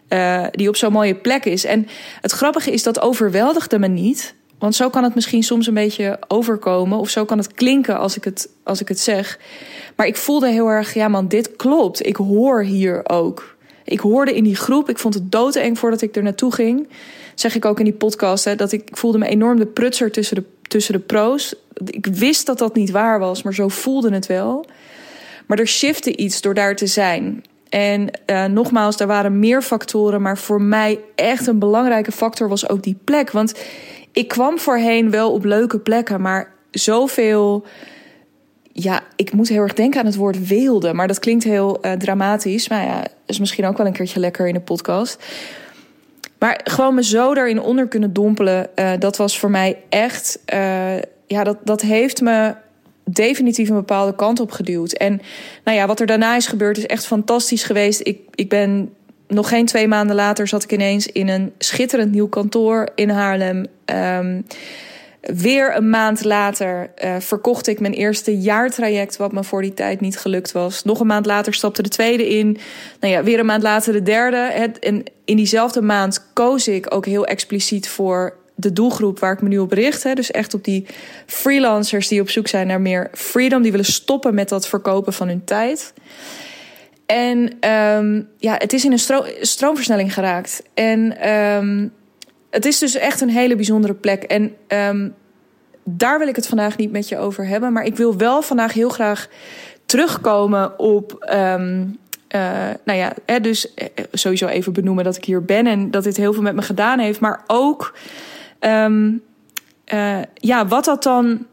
uh, 0.10 0.45
die 0.51 0.68
op 0.68 0.75
zo'n 0.75 0.92
mooie 0.92 1.16
plek 1.16 1.45
is. 1.45 1.66
En 1.66 1.88
het 2.22 2.31
grappige 2.31 2.72
is 2.72 2.84
dat 2.84 3.01
overweldigde 3.01 3.80
me 3.80 3.88
niet. 3.88 4.36
Want 4.62 4.75
zo 4.75 4.90
kan 4.90 5.04
het 5.04 5.16
misschien 5.16 5.44
soms 5.44 5.68
een 5.68 5.74
beetje 5.74 6.19
overkomen. 6.28 6.98
Of 6.98 7.10
zo 7.10 7.25
kan 7.25 7.38
het 7.38 7.54
klinken 7.54 7.98
als 7.98 8.18
ik 8.18 8.24
het, 8.24 8.50
als 8.63 8.81
ik 8.81 8.88
het 8.88 9.00
zeg. 9.00 9.40
Maar 9.96 10.08
ik 10.08 10.16
voelde 10.16 10.50
heel 10.50 10.68
erg, 10.68 10.94
ja 10.94 11.08
man, 11.08 11.28
dit 11.28 11.56
klopt. 11.56 12.06
Ik 12.06 12.16
hoor 12.16 12.63
hier 12.63 13.10
ook. 13.10 13.58
Ik 13.84 14.00
hoorde 14.00 14.36
in 14.36 14.44
die 14.44 14.56
groep, 14.56 14.90
ik 14.90 14.98
vond 14.98 15.13
het 15.13 15.31
doodeng 15.31 15.80
voordat 15.80 16.02
ik 16.02 16.16
er 16.16 16.24
naartoe 16.24 16.54
ging. 16.54 16.88
Zeg 17.36 17.56
ik 17.56 17.66
ook 17.66 17.80
in 17.80 17.86
die 17.86 17.94
podcast, 17.94 18.46
hè, 18.46 18.56
dat 18.56 18.72
ik, 18.72 18.90
voelde 18.92 19.18
me 19.18 19.28
enorm 19.28 19.60
de 19.60 19.66
prutser 19.66 20.12
tussen 20.12 20.36
de, 20.36 20.44
tussen 20.62 20.94
de 20.94 21.00
pro's. 21.00 21.56
Ik 21.86 22.06
wist 22.06 22.46
dat 22.46 22.58
dat 22.58 22.75
niet 22.75 22.92
waar 22.92 23.19
was, 23.19 23.44
maar 23.44 23.54
zo 23.54 23.68
voelde 23.68 24.13
het 24.13 24.28
wel. 24.28 24.66
Maar 25.48 25.60
er 25.60 25.68
shifte 25.68 26.16
iets 26.16 26.42
door 26.42 26.54
daar 26.54 26.75
te 26.75 26.88
zijn. 26.88 27.44
En 27.69 28.10
uh, 28.25 28.46
nogmaals, 28.46 29.00
er 29.00 29.08
waren 29.08 29.40
meer 29.40 29.62
factoren, 29.62 30.22
maar 30.22 30.38
voor 30.38 30.62
mij 30.62 31.00
echt 31.16 31.48
een 31.48 31.60
belangrijke 31.60 32.12
factor 32.12 32.50
was 32.50 32.69
ook 32.69 32.84
die 32.84 32.98
plek. 33.04 33.31
Want 33.31 33.54
ik 34.12 34.28
kwam 34.28 34.60
voorheen 34.60 35.10
wel 35.10 35.31
op 35.31 35.44
leuke 35.44 35.80
plekken, 35.80 36.22
maar 36.22 36.54
zoveel. 36.72 37.66
Ja, 38.74 39.02
ik 39.16 39.34
moet 39.34 39.50
heel 39.50 39.62
erg 39.62 39.74
denken 39.74 40.00
aan 40.00 40.06
het 40.06 40.16
woord 40.16 40.48
weelde, 40.48 40.94
maar 40.94 41.08
dat 41.08 41.19
klinkt 41.19 41.44
heel 41.44 41.86
uh, 41.86 41.92
dramatisch. 41.92 42.69
Maar 42.69 42.86
ja, 42.86 43.04
is 43.25 43.40
misschien 43.40 43.66
ook 43.66 43.78
wel 43.78 43.86
een 43.86 43.94
keertje 43.94 44.19
lekker 44.19 44.48
in 44.48 44.54
de 44.54 44.60
podcast. 44.60 45.24
Maar 46.40 46.60
gewoon 46.63 46.96
me 46.96 47.04
zo 47.04 47.34
daarin 47.34 47.62
onder 47.62 47.88
kunnen 47.88 48.13
dompelen, 48.13 48.69
uh, 48.75 48.92
dat 49.00 49.18
was 49.18 49.40
voor 49.40 49.50
mij 49.52 49.78
echt. 49.90 50.40
Uh, 50.54 50.96
ja, 51.28 51.44
dat, 51.44 51.58
dat 51.63 51.81
heeft 51.81 52.22
me 52.22 52.56
definitief 53.04 53.69
een 53.69 53.75
bepaalde 53.75 54.16
kant 54.16 54.40
op 54.40 54.52
geduwd. 54.52 54.92
En 54.92 55.22
nou 55.63 55.78
ja, 55.78 55.88
wat 55.88 56.00
er 56.00 56.06
daarna 56.06 56.36
is 56.36 56.48
gebeurd 56.48 56.78
is 56.78 56.86
echt 56.86 57.06
fantastisch 57.06 57.63
geweest. 57.63 58.08
Ik, 58.08 58.19
ik 58.36 58.50
ben 58.50 58.94
nog 59.33 59.50
geen 59.50 59.66
twee 59.66 59.88
maanden 59.88 60.16
later 60.16 60.48
zat 60.48 60.63
ik 60.63 60.72
ineens 60.72 61.07
in 61.07 61.28
een 61.28 61.54
schitterend 61.57 62.12
nieuw 62.12 62.28
kantoor 62.28 62.89
in 62.95 63.10
Haarlem. 63.10 63.66
Um, 63.86 64.45
weer 65.22 65.75
een 65.75 65.89
maand 65.89 66.24
later 66.24 66.92
uh, 67.04 67.16
verkocht 67.19 67.68
ik 67.68 67.80
mijn 67.80 67.94
eerste 67.94 68.38
jaartraject, 68.38 69.18
wat 69.18 69.31
me 69.31 69.44
voor 69.44 69.62
die 69.62 69.74
tijd 69.74 70.01
niet 70.01 70.18
gelukt 70.18 70.51
was. 70.51 70.83
Nog 70.83 71.00
een 71.00 71.07
maand 71.07 71.25
later 71.25 71.54
stapte 71.54 71.81
de 71.81 71.89
tweede 71.89 72.28
in. 72.28 72.57
Nou 73.00 73.13
ja, 73.13 73.24
weer 73.24 73.39
een 73.39 73.45
maand 73.45 73.63
later 73.63 73.94
de 73.94 74.04
derde. 74.04 74.50
Het, 74.51 74.80
en 74.80 75.04
in 75.25 75.36
diezelfde 75.36 75.81
maand 75.81 76.25
koos 76.34 76.68
ik 76.68 76.94
ook 76.94 77.06
heel 77.06 77.25
expliciet 77.25 77.89
voor 77.89 78.38
de 78.56 78.74
doelgroep 78.74 79.19
waar 79.19 79.34
ik 79.34 79.42
me 79.42 79.48
nu 79.48 79.60
op 79.60 79.72
richt. 79.72 80.04
Hè. 80.04 80.13
Dus 80.13 80.31
echt 80.31 80.54
op 80.54 80.63
die 80.63 80.86
freelancers 81.25 82.07
die 82.07 82.22
op 82.22 82.30
zoek 82.30 82.48
zijn 82.48 82.68
naar 82.68 82.81
meer 82.81 83.10
freedom. 83.13 83.62
Die 83.62 83.72
willen 83.72 83.86
stoppen 83.86 84.34
met 84.34 84.50
dat 84.50 84.68
verkopen 84.68 85.13
van 85.13 85.27
hun 85.27 85.44
tijd. 85.44 85.94
En 87.12 87.69
um, 87.69 88.30
ja, 88.38 88.56
het 88.58 88.74
is 88.74 88.86
in 88.86 88.92
een 88.92 89.00
stro 89.00 89.24
stroomversnelling 89.42 90.13
geraakt. 90.13 90.63
En 90.74 91.30
um, 91.30 91.94
het 92.50 92.66
is 92.66 92.80
dus 92.80 92.96
echt 92.96 93.22
een 93.22 93.30
hele 93.30 93.56
bijzondere 93.56 93.94
plek. 93.94 94.24
En 94.24 94.56
um, 94.68 95.13
daar 95.84 96.19
wil 96.19 96.28
ik 96.28 96.36
het 96.36 96.48
vandaag 96.48 96.78
niet 96.78 96.92
met 96.92 97.10
je 97.10 97.18
over 97.18 97.48
hebben. 97.48 97.74
Maar 97.74 97.84
ik 97.84 97.96
wil 97.96 98.18
wel 98.18 98.42
vandaag 98.42 98.74
heel 98.74 98.90
graag 98.90 99.28
terugkomen 99.86 100.80
op. 100.80 101.25
Uh, 101.34 102.69
nou 102.86 103.00
ja, 103.00 103.13
hè, 103.25 103.40
dus 103.40 103.74
eh, 103.74 103.88
sowieso 104.12 104.48
even 104.48 104.74
benoemen 104.74 105.04
dat 105.04 105.18
ik 105.18 105.25
hier 105.25 105.46
ben 105.46 105.68
en 105.68 105.92
dat 105.92 106.04
dit 106.04 106.18
heel 106.18 106.34
veel 106.34 106.42
met 106.42 106.56
me 106.56 106.62
gedaan 106.62 107.00
heeft. 107.00 107.19
Maar 107.19 107.44
ook, 107.48 107.96
ja, 110.34 110.68
wat 110.68 110.86
dat 110.86 111.04
dan 111.04 111.46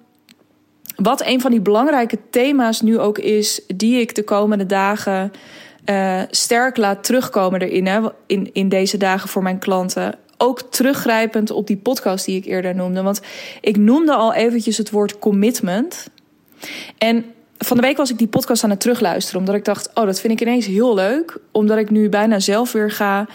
wat 1.02 1.26
een 1.26 1.40
van 1.40 1.50
die 1.50 1.60
belangrijke 1.60 2.18
thema's 2.30 2.80
nu 2.80 2.98
ook 2.98 3.18
is, 3.18 3.60
die 3.66 4.00
ik 4.00 4.14
de 4.14 4.22
komende 4.22 4.66
dagen 4.66 5.32
uh, 5.86 6.22
sterk 6.30 6.76
laat 6.76 7.04
terugkomen 7.04 7.60
erin, 7.62 7.86
hè, 7.86 8.00
in, 8.26 8.50
in 8.52 8.68
deze 8.68 8.96
dagen 8.96 9.28
voor 9.28 9.42
mijn 9.42 9.58
klanten. 9.58 10.14
Ook 10.36 10.60
teruggrijpend 10.60 11.50
op 11.50 11.66
die 11.66 11.76
podcast 11.76 12.24
die 12.24 12.36
ik 12.36 12.44
eerder 12.44 12.74
noemde. 12.74 13.02
Want 13.02 13.20
ik 13.60 13.76
noemde 13.76 14.14
al 14.14 14.34
eventjes 14.34 14.76
het 14.76 14.90
woord 14.90 15.18
commitment. 15.18 16.08
En 16.98 17.24
van 17.58 17.76
de 17.76 17.82
week 17.82 17.96
was 17.96 18.10
ik 18.10 18.18
die 18.18 18.26
podcast 18.26 18.64
aan 18.64 18.70
het 18.70 18.80
terugluisteren. 18.80 19.40
Omdat 19.40 19.54
ik 19.54 19.64
dacht, 19.64 19.90
oh, 19.94 20.04
dat 20.04 20.20
vind 20.20 20.32
ik 20.32 20.40
ineens 20.40 20.66
heel 20.66 20.94
leuk. 20.94 21.38
Omdat 21.52 21.78
ik 21.78 21.90
nu 21.90 22.08
bijna 22.08 22.38
zelf 22.38 22.72
weer 22.72 22.90
ga. 22.90 23.26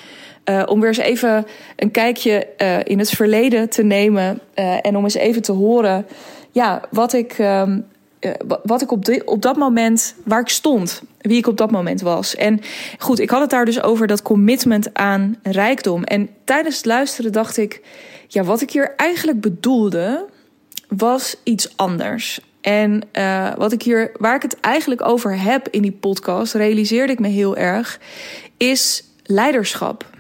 Uh, 0.50 0.63
om 0.65 0.79
weer 0.79 0.89
eens 0.89 0.98
even 0.98 1.46
een 1.75 1.91
kijkje 1.91 2.48
uh, 2.58 2.77
in 2.84 3.00
het 3.00 3.10
verleden 3.10 3.70
te 3.70 3.84
nemen. 3.84 4.39
En 4.82 4.98
om 4.98 5.03
eens 5.03 5.13
even 5.13 5.41
te 5.41 5.51
horen 5.51 6.05
ja, 6.53 6.81
wat 6.89 7.13
ik, 7.13 7.38
um, 7.39 7.86
wat 8.63 8.81
ik 8.81 8.91
op, 8.91 9.22
op 9.25 9.41
dat 9.41 9.57
moment, 9.57 10.15
waar 10.24 10.39
ik 10.39 10.50
stond, 10.50 11.01
wie 11.22 11.38
ik 11.38 11.48
op 11.48 11.57
dat 11.57 11.72
moment 11.72 12.01
was. 12.01 12.36
En 12.36 12.60
goed, 12.98 13.19
ik 13.19 13.29
had 13.29 13.41
het 13.41 13.50
daar 13.50 13.65
dus 13.65 13.81
over 13.81 14.07
dat 14.07 14.22
commitment 14.22 14.93
aan 14.93 15.39
rijkdom. 15.43 16.03
En 16.03 16.29
tijdens 16.43 16.75
het 16.75 16.86
luisteren 16.86 17.31
dacht 17.31 17.57
ik, 17.57 17.81
ja, 18.27 18.43
wat 18.43 18.62
ik 18.62 18.72
hier 18.72 18.93
eigenlijk 18.95 19.41
bedoelde, 19.41 20.25
was 20.88 21.36
iets 21.43 21.77
anders. 21.77 22.39
En 22.62 23.01
uh, 23.13 23.55
wat 23.55 23.72
ik 23.72 23.81
hier, 23.81 24.12
waar 24.19 24.36
ik 24.36 24.41
het 24.41 24.60
eigenlijk 24.60 25.07
over 25.07 25.39
heb 25.41 25.67
in 25.67 25.81
die 25.81 25.91
podcast, 25.91 26.53
realiseerde 26.53 27.13
ik 27.13 27.19
me 27.19 27.27
heel 27.27 27.57
erg, 27.57 28.00
is 28.57 29.03
leiderschap. 29.24 30.12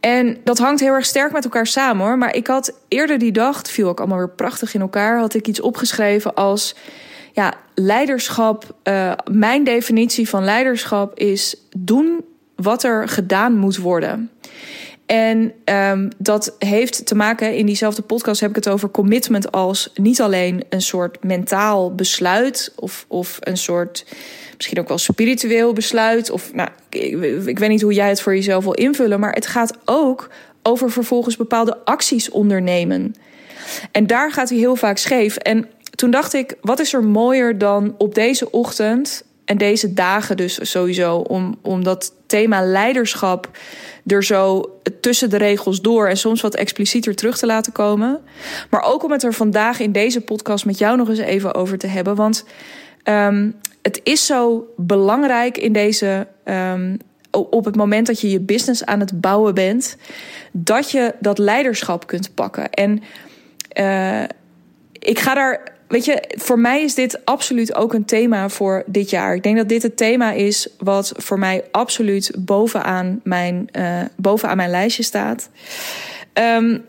En 0.00 0.36
dat 0.44 0.58
hangt 0.58 0.80
heel 0.80 0.94
erg 0.94 1.04
sterk 1.04 1.32
met 1.32 1.44
elkaar 1.44 1.66
samen 1.66 2.06
hoor. 2.06 2.18
Maar 2.18 2.34
ik 2.34 2.46
had 2.46 2.72
eerder 2.88 3.18
die 3.18 3.32
dag, 3.32 3.62
viel 3.66 3.88
ook 3.88 3.98
allemaal 3.98 4.18
weer 4.18 4.30
prachtig 4.30 4.74
in 4.74 4.80
elkaar, 4.80 5.18
had 5.18 5.34
ik 5.34 5.46
iets 5.46 5.60
opgeschreven 5.60 6.34
als 6.34 6.74
ja, 7.32 7.54
leiderschap. 7.74 8.76
Uh, 8.84 9.12
mijn 9.30 9.64
definitie 9.64 10.28
van 10.28 10.44
leiderschap 10.44 11.18
is 11.18 11.56
doen 11.76 12.24
wat 12.56 12.82
er 12.82 13.08
gedaan 13.08 13.56
moet 13.56 13.76
worden. 13.76 14.30
En 15.06 15.52
um, 15.64 16.08
dat 16.18 16.54
heeft 16.58 17.06
te 17.06 17.14
maken, 17.14 17.56
in 17.56 17.66
diezelfde 17.66 18.02
podcast 18.02 18.40
heb 18.40 18.50
ik 18.50 18.56
het 18.56 18.68
over 18.68 18.90
commitment 18.90 19.52
als 19.52 19.90
niet 19.94 20.20
alleen 20.20 20.64
een 20.68 20.82
soort 20.82 21.24
mentaal 21.24 21.94
besluit 21.94 22.72
of, 22.76 23.04
of 23.08 23.38
een 23.40 23.56
soort 23.56 24.04
misschien 24.58 24.78
ook 24.78 24.88
wel 24.88 24.98
spiritueel 24.98 25.72
besluit. 25.72 26.30
Of 26.30 26.54
nou, 26.54 26.68
ik, 26.90 27.58
weet 27.58 27.68
niet 27.68 27.82
hoe 27.82 27.92
jij 27.92 28.08
het 28.08 28.20
voor 28.20 28.34
jezelf 28.34 28.64
wil 28.64 28.72
invullen, 28.72 29.20
maar 29.20 29.32
het 29.32 29.46
gaat 29.46 29.78
ook 29.84 30.30
over 30.62 30.90
vervolgens 30.90 31.36
bepaalde 31.36 31.76
acties 31.84 32.30
ondernemen. 32.30 33.14
En 33.92 34.06
daar 34.06 34.32
gaat 34.32 34.48
hij 34.48 34.58
heel 34.58 34.76
vaak 34.76 34.98
scheef. 34.98 35.36
En 35.36 35.68
toen 35.90 36.10
dacht 36.10 36.34
ik, 36.34 36.54
wat 36.60 36.78
is 36.78 36.92
er 36.92 37.04
mooier 37.04 37.58
dan 37.58 37.94
op 37.98 38.14
deze 38.14 38.50
ochtend 38.50 39.24
en 39.44 39.58
deze 39.58 39.94
dagen 39.94 40.36
dus 40.36 40.70
sowieso 40.70 41.16
om, 41.16 41.58
om 41.62 41.84
dat 41.84 42.12
thema 42.26 42.62
leiderschap 42.62 43.50
er 44.06 44.24
zo 44.24 44.62
tussen 45.00 45.30
de 45.30 45.36
regels 45.36 45.80
door 45.80 46.08
en 46.08 46.16
soms 46.16 46.40
wat 46.40 46.54
explicieter 46.54 47.14
terug 47.14 47.38
te 47.38 47.46
laten 47.46 47.72
komen. 47.72 48.20
Maar 48.70 48.82
ook 48.82 49.04
om 49.04 49.12
het 49.12 49.22
er 49.22 49.34
vandaag 49.34 49.80
in 49.80 49.92
deze 49.92 50.20
podcast 50.20 50.64
met 50.64 50.78
jou 50.78 50.96
nog 50.96 51.08
eens 51.08 51.18
even 51.18 51.54
over 51.54 51.78
te 51.78 51.86
hebben. 51.86 52.14
Want 52.14 52.44
um, 53.04 53.54
het 53.88 54.00
is 54.02 54.26
zo 54.26 54.66
belangrijk 54.76 55.58
in 55.58 55.72
deze. 55.72 56.26
Um, 56.44 56.96
op 57.30 57.64
het 57.64 57.76
moment 57.76 58.06
dat 58.06 58.20
je 58.20 58.30
je 58.30 58.40
business 58.40 58.84
aan 58.84 59.00
het 59.00 59.20
bouwen 59.20 59.54
bent, 59.54 59.96
dat 60.52 60.90
je 60.90 61.14
dat 61.20 61.38
leiderschap 61.38 62.06
kunt 62.06 62.34
pakken. 62.34 62.70
En 62.70 63.02
uh, 63.80 64.22
ik 64.92 65.18
ga 65.18 65.34
daar 65.34 65.76
weet 65.88 66.04
je, 66.04 66.22
voor 66.28 66.58
mij 66.58 66.82
is 66.82 66.94
dit 66.94 67.24
absoluut 67.24 67.74
ook 67.74 67.94
een 67.94 68.04
thema 68.04 68.48
voor 68.48 68.82
dit 68.86 69.10
jaar. 69.10 69.34
Ik 69.34 69.42
denk 69.42 69.56
dat 69.56 69.68
dit 69.68 69.82
het 69.82 69.96
thema 69.96 70.32
is 70.32 70.68
wat 70.78 71.12
voor 71.16 71.38
mij 71.38 71.64
absoluut 71.70 72.32
bovenaan 72.38 73.20
mijn, 73.24 73.68
uh, 73.72 74.00
bovenaan 74.16 74.56
mijn 74.56 74.70
lijstje 74.70 75.02
staat. 75.02 75.50
Um, 76.34 76.84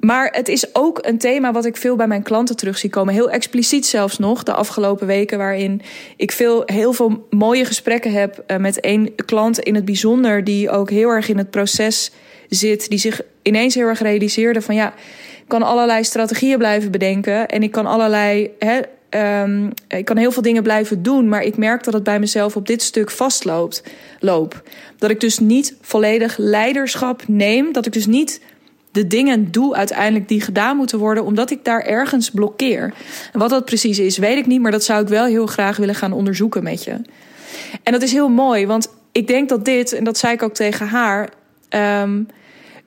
maar 0.00 0.28
het 0.32 0.48
is 0.48 0.74
ook 0.74 0.98
een 1.02 1.18
thema 1.18 1.52
wat 1.52 1.64
ik 1.64 1.76
veel 1.76 1.96
bij 1.96 2.06
mijn 2.06 2.22
klanten 2.22 2.56
terug 2.56 2.78
zie 2.78 2.90
komen. 2.90 3.14
Heel 3.14 3.30
expliciet 3.30 3.86
zelfs 3.86 4.18
nog 4.18 4.42
de 4.42 4.52
afgelopen 4.52 5.06
weken, 5.06 5.38
waarin 5.38 5.82
ik 6.16 6.32
veel, 6.32 6.62
heel 6.66 6.92
veel 6.92 7.26
mooie 7.30 7.64
gesprekken 7.64 8.12
heb 8.12 8.44
uh, 8.46 8.56
met 8.56 8.80
één 8.80 9.14
klant 9.14 9.58
in 9.58 9.74
het 9.74 9.84
bijzonder, 9.84 10.44
die 10.44 10.70
ook 10.70 10.90
heel 10.90 11.08
erg 11.08 11.28
in 11.28 11.38
het 11.38 11.50
proces 11.50 12.10
zit, 12.48 12.88
die 12.88 12.98
zich 12.98 13.20
ineens 13.42 13.74
heel 13.74 13.86
erg 13.86 14.00
realiseerde 14.00 14.62
van 14.62 14.74
ja 14.74 14.94
kan 15.50 15.62
allerlei 15.62 16.04
strategieën 16.04 16.58
blijven 16.58 16.90
bedenken. 16.90 17.48
En 17.48 17.62
ik 17.62 17.70
kan 17.70 17.86
allerlei. 17.86 18.50
Hè, 18.58 18.80
um, 19.42 19.72
ik 19.88 20.04
kan 20.04 20.16
heel 20.16 20.32
veel 20.32 20.42
dingen 20.42 20.62
blijven 20.62 21.02
doen. 21.02 21.28
Maar 21.28 21.42
ik 21.42 21.56
merk 21.56 21.84
dat 21.84 21.94
het 21.94 22.02
bij 22.02 22.18
mezelf 22.18 22.56
op 22.56 22.66
dit 22.66 22.82
stuk 22.82 23.10
vastloopt. 23.10 23.82
Loop. 24.20 24.62
Dat 24.98 25.10
ik 25.10 25.20
dus 25.20 25.38
niet 25.38 25.76
volledig 25.80 26.36
leiderschap 26.36 27.22
neem. 27.26 27.72
Dat 27.72 27.86
ik 27.86 27.92
dus 27.92 28.06
niet 28.06 28.40
de 28.92 29.06
dingen 29.06 29.50
doe 29.50 29.74
uiteindelijk 29.74 30.28
die 30.28 30.40
gedaan 30.40 30.76
moeten 30.76 30.98
worden, 30.98 31.24
omdat 31.24 31.50
ik 31.50 31.64
daar 31.64 31.80
ergens 31.80 32.30
blokkeer. 32.30 32.94
En 33.32 33.38
wat 33.38 33.50
dat 33.50 33.64
precies 33.64 33.98
is, 33.98 34.18
weet 34.18 34.36
ik 34.36 34.46
niet, 34.46 34.60
maar 34.60 34.70
dat 34.70 34.84
zou 34.84 35.02
ik 35.02 35.08
wel 35.08 35.24
heel 35.24 35.46
graag 35.46 35.76
willen 35.76 35.94
gaan 35.94 36.12
onderzoeken 36.12 36.62
met 36.62 36.84
je. 36.84 37.00
En 37.82 37.92
dat 37.92 38.02
is 38.02 38.12
heel 38.12 38.28
mooi, 38.28 38.66
want 38.66 38.88
ik 39.12 39.26
denk 39.26 39.48
dat 39.48 39.64
dit, 39.64 39.92
en 39.92 40.04
dat 40.04 40.18
zei 40.18 40.32
ik 40.32 40.42
ook 40.42 40.54
tegen 40.54 40.86
haar, 40.86 41.28
um, 42.02 42.26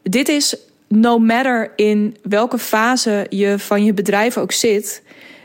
dit 0.03 0.29
is 0.29 0.57
no 0.87 1.19
matter 1.19 1.71
in 1.75 2.17
welke 2.23 2.57
fase 2.57 3.25
je 3.29 3.59
van 3.59 3.85
je 3.85 3.93
bedrijf 3.93 4.37
ook 4.37 4.51
zit, 4.51 5.03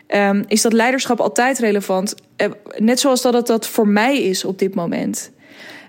um, 0.08 0.44
is 0.46 0.62
dat 0.62 0.72
leiderschap 0.72 1.20
altijd 1.20 1.58
relevant. 1.58 2.14
Uh, 2.36 2.46
net 2.76 3.00
zoals 3.00 3.22
dat 3.22 3.34
het 3.34 3.46
dat 3.46 3.66
voor 3.66 3.88
mij 3.88 4.22
is 4.22 4.44
op 4.44 4.58
dit 4.58 4.74
moment. 4.74 5.30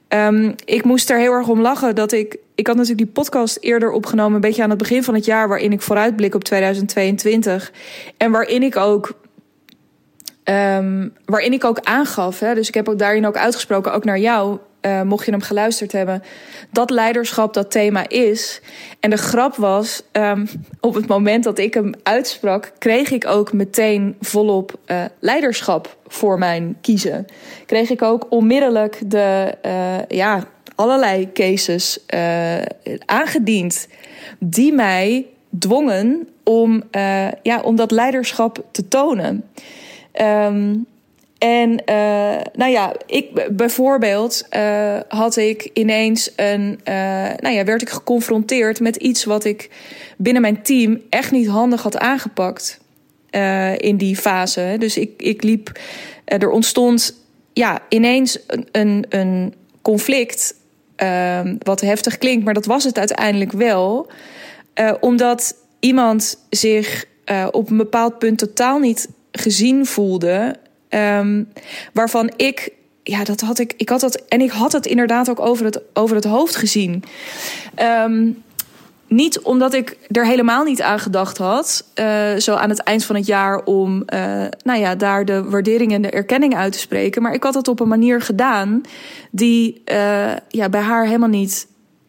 Um, 0.09 0.55
ik 0.65 0.83
moest 0.83 1.09
er 1.09 1.19
heel 1.19 1.33
erg 1.33 1.47
om 1.47 1.61
lachen 1.61 1.95
dat 1.95 2.11
ik. 2.11 2.37
Ik 2.59 2.67
had 2.67 2.75
natuurlijk 2.75 3.05
die 3.05 3.13
podcast 3.13 3.57
eerder 3.61 3.91
opgenomen, 3.91 4.33
een 4.33 4.41
beetje 4.41 4.63
aan 4.63 4.69
het 4.69 4.77
begin 4.77 5.03
van 5.03 5.13
het 5.13 5.25
jaar, 5.25 5.47
waarin 5.47 5.71
ik 5.71 5.81
vooruitblik 5.81 6.35
op 6.35 6.43
2022. 6.43 7.71
En 8.17 8.31
waarin 8.31 8.63
ik 8.63 8.75
ook. 8.75 9.13
Um, 10.43 11.13
waarin 11.25 11.53
ik 11.53 11.63
ook 11.63 11.79
aangaf, 11.79 12.39
hè, 12.39 12.53
dus 12.53 12.67
ik 12.67 12.73
heb 12.73 12.89
ook 12.89 12.99
daarin 12.99 13.27
ook 13.27 13.37
uitgesproken, 13.37 13.93
ook 13.93 14.03
naar 14.03 14.19
jou, 14.19 14.57
uh, 14.81 15.01
mocht 15.01 15.25
je 15.25 15.31
hem 15.31 15.41
geluisterd 15.41 15.91
hebben, 15.91 16.23
dat 16.71 16.89
leiderschap 16.89 17.53
dat 17.53 17.71
thema 17.71 18.09
is. 18.09 18.61
En 18.99 19.09
de 19.09 19.17
grap 19.17 19.55
was, 19.55 20.03
um, 20.11 20.47
op 20.79 20.93
het 20.93 21.07
moment 21.07 21.43
dat 21.43 21.59
ik 21.59 21.73
hem 21.73 21.91
uitsprak, 22.03 22.71
kreeg 22.77 23.11
ik 23.11 23.27
ook 23.27 23.53
meteen 23.53 24.15
volop 24.21 24.79
uh, 24.87 25.05
leiderschap 25.19 25.97
voor 26.07 26.37
mijn 26.37 26.77
kiezen. 26.81 27.25
Kreeg 27.65 27.89
ik 27.89 28.01
ook 28.01 28.25
onmiddellijk 28.29 29.01
de, 29.05 29.55
uh, 29.65 30.05
ja, 30.07 30.47
allerlei 30.79 31.29
cases 31.33 31.99
aangediend 33.05 33.87
die 34.39 34.73
mij 34.73 35.25
dwongen 35.59 36.27
om, 36.43 36.83
ja, 37.43 37.61
om 37.63 37.75
dat 37.75 37.91
leiderschap 37.91 38.65
te 38.71 38.87
tonen. 38.87 39.43
Um, 40.21 40.85
en 41.37 41.69
uh, 41.71 42.41
nou 42.53 42.71
ja, 42.71 42.93
ik 43.05 43.55
bijvoorbeeld 43.55 44.47
had 45.07 45.35
ik 45.35 45.69
ineens 45.73 46.31
een. 46.35 46.79
Nou 47.39 47.49
ja, 47.49 47.63
werd 47.63 47.81
ik 47.81 47.89
geconfronteerd 47.89 48.79
met 48.79 48.95
iets 48.95 49.23
wat 49.23 49.45
ik 49.45 49.69
binnen 50.17 50.41
mijn 50.41 50.61
team 50.61 51.01
echt 51.09 51.31
niet 51.31 51.47
handig 51.47 51.81
had 51.81 51.97
aangepakt. 51.97 52.79
in 53.77 53.97
die 53.97 54.15
fase. 54.15 54.75
Dus 54.79 54.97
ik, 54.97 55.11
ik 55.17 55.43
liep. 55.43 55.79
er 56.25 56.49
ontstond 56.49 57.13
ja, 57.53 57.79
ineens 57.89 58.39
een, 58.47 58.67
een, 58.71 59.05
een 59.09 59.53
conflict. 60.99 61.63
wat 61.65 61.81
heftig 61.81 62.17
klinkt, 62.17 62.45
maar 62.45 62.53
dat 62.53 62.65
was 62.65 62.83
het 62.83 62.97
uiteindelijk 62.97 63.51
wel. 63.51 64.07
omdat 64.99 65.55
iemand 65.79 66.37
zich 66.49 67.05
op 67.51 67.69
een 67.69 67.77
bepaald 67.77 68.19
punt 68.19 68.37
totaal 68.37 68.79
niet 68.79 69.09
gezien 69.31 69.85
voelde 69.85 70.55
Um, 70.89 71.47
waarvan 71.93 72.31
ik 72.35 72.71
ja, 73.03 73.23
dat 73.23 73.41
had 73.41 73.59
ik. 73.59 73.73
Ik 73.77 73.89
had 73.89 73.99
dat. 73.99 74.15
En 74.15 74.41
ik 74.41 74.49
had 74.49 74.71
het 74.71 74.85
inderdaad 74.85 75.29
ook 75.29 75.39
over 75.39 75.65
het, 75.65 75.81
over 75.93 76.15
het 76.15 76.25
hoofd 76.25 76.55
gezien. 76.55 77.03
Um, 78.05 78.43
niet 79.09 79.39
omdat 79.39 79.73
ik 79.73 79.97
er 80.11 80.25
helemaal 80.25 80.63
niet 80.63 80.81
aan 80.81 80.99
gedacht 80.99 81.37
had. 81.37 81.85
Uh, 81.95 82.35
zo 82.35 82.55
aan 82.55 82.69
het 82.69 82.83
eind 82.83 83.05
van 83.05 83.15
het 83.15 83.25
jaar 83.25 83.63
om 83.63 84.03
uh, 84.13 84.45
nou 84.63 84.79
ja, 84.79 84.95
daar 84.95 85.25
de 85.25 85.43
waardering 85.43 85.91
en 85.91 86.01
de 86.01 86.09
erkenning 86.09 86.55
uit 86.55 86.73
te 86.73 86.79
spreken. 86.79 87.21
Maar 87.21 87.33
ik 87.33 87.43
had 87.43 87.53
het 87.53 87.67
op 87.67 87.79
een 87.79 87.87
manier 87.87 88.21
gedaan 88.21 88.81
die 89.31 89.81
uh, 89.91 90.31
ja, 90.47 90.69
bij 90.69 90.81
haar 90.81 91.05
helemaal 91.05 91.29
niet. 91.29 91.67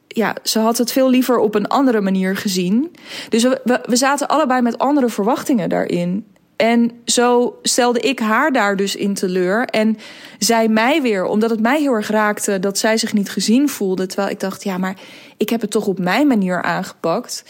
Ja, 0.09 0.37
ze 0.43 0.59
had 0.59 0.79
het 0.79 0.93
veel 0.93 1.11
liever 1.11 1.39
op 1.39 1.55
een 1.55 1.67
andere 1.67 2.01
manier 2.01 2.37
gezien. 2.37 2.97
Dus 3.29 3.43
we, 3.43 3.81
we 3.85 3.97
zaten 3.97 4.29
allebei 4.29 4.63
met 4.63 4.79
andere 4.79 5.09
verwachtingen 5.09 5.69
daarin. 5.69 6.27
En 6.61 6.91
zo 7.05 7.59
stelde 7.63 8.01
ik 8.01 8.19
haar 8.19 8.53
daar 8.53 8.77
dus 8.77 8.97
in 8.97 9.15
teleur. 9.15 9.65
En 9.65 9.99
zij 10.39 10.69
mij 10.69 11.03
weer, 11.03 11.25
omdat 11.25 11.51
het 11.51 11.61
mij 11.61 11.81
heel 11.81 11.93
erg 11.93 12.09
raakte 12.09 12.59
dat 12.59 12.79
zij 12.79 12.97
zich 12.97 13.13
niet 13.13 13.31
gezien 13.31 13.69
voelde. 13.69 14.07
Terwijl 14.07 14.31
ik 14.31 14.41
dacht, 14.41 14.65
ja, 14.65 14.79
maar 14.79 14.97
ik 15.37 15.49
heb 15.49 15.61
het 15.61 15.71
toch 15.71 15.87
op 15.87 15.99
mijn 15.99 16.27
manier 16.27 16.63
aangepakt. 16.63 17.45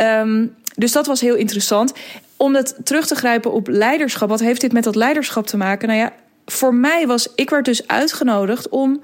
Um, 0.00 0.54
dus 0.76 0.92
dat 0.92 1.06
was 1.06 1.20
heel 1.20 1.34
interessant. 1.34 1.92
Om 2.36 2.54
het 2.54 2.76
terug 2.84 3.06
te 3.06 3.14
grijpen 3.14 3.52
op 3.52 3.68
leiderschap. 3.68 4.28
Wat 4.28 4.40
heeft 4.40 4.60
dit 4.60 4.72
met 4.72 4.84
dat 4.84 4.96
leiderschap 4.96 5.46
te 5.46 5.56
maken? 5.56 5.88
Nou 5.88 6.00
ja, 6.00 6.12
voor 6.46 6.74
mij 6.74 7.06
was, 7.06 7.28
ik 7.34 7.50
werd 7.50 7.64
dus 7.64 7.86
uitgenodigd 7.88 8.68
om 8.68 9.00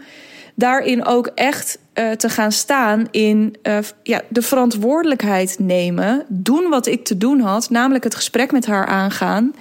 daarin 0.58 1.04
ook 1.04 1.26
echt 1.34 1.78
uh, 1.94 2.10
te 2.10 2.28
gaan 2.28 2.52
staan 2.52 3.06
in 3.10 3.56
uh, 3.62 3.78
ja, 4.02 4.22
de 4.28 4.42
verantwoordelijkheid 4.42 5.56
nemen. 5.58 6.24
Doen 6.28 6.68
wat 6.68 6.86
ik 6.86 7.04
te 7.04 7.16
doen 7.16 7.40
had, 7.40 7.70
namelijk 7.70 8.04
het 8.04 8.14
gesprek 8.14 8.52
met 8.52 8.66
haar 8.66 8.86
aangaan. 8.86 9.54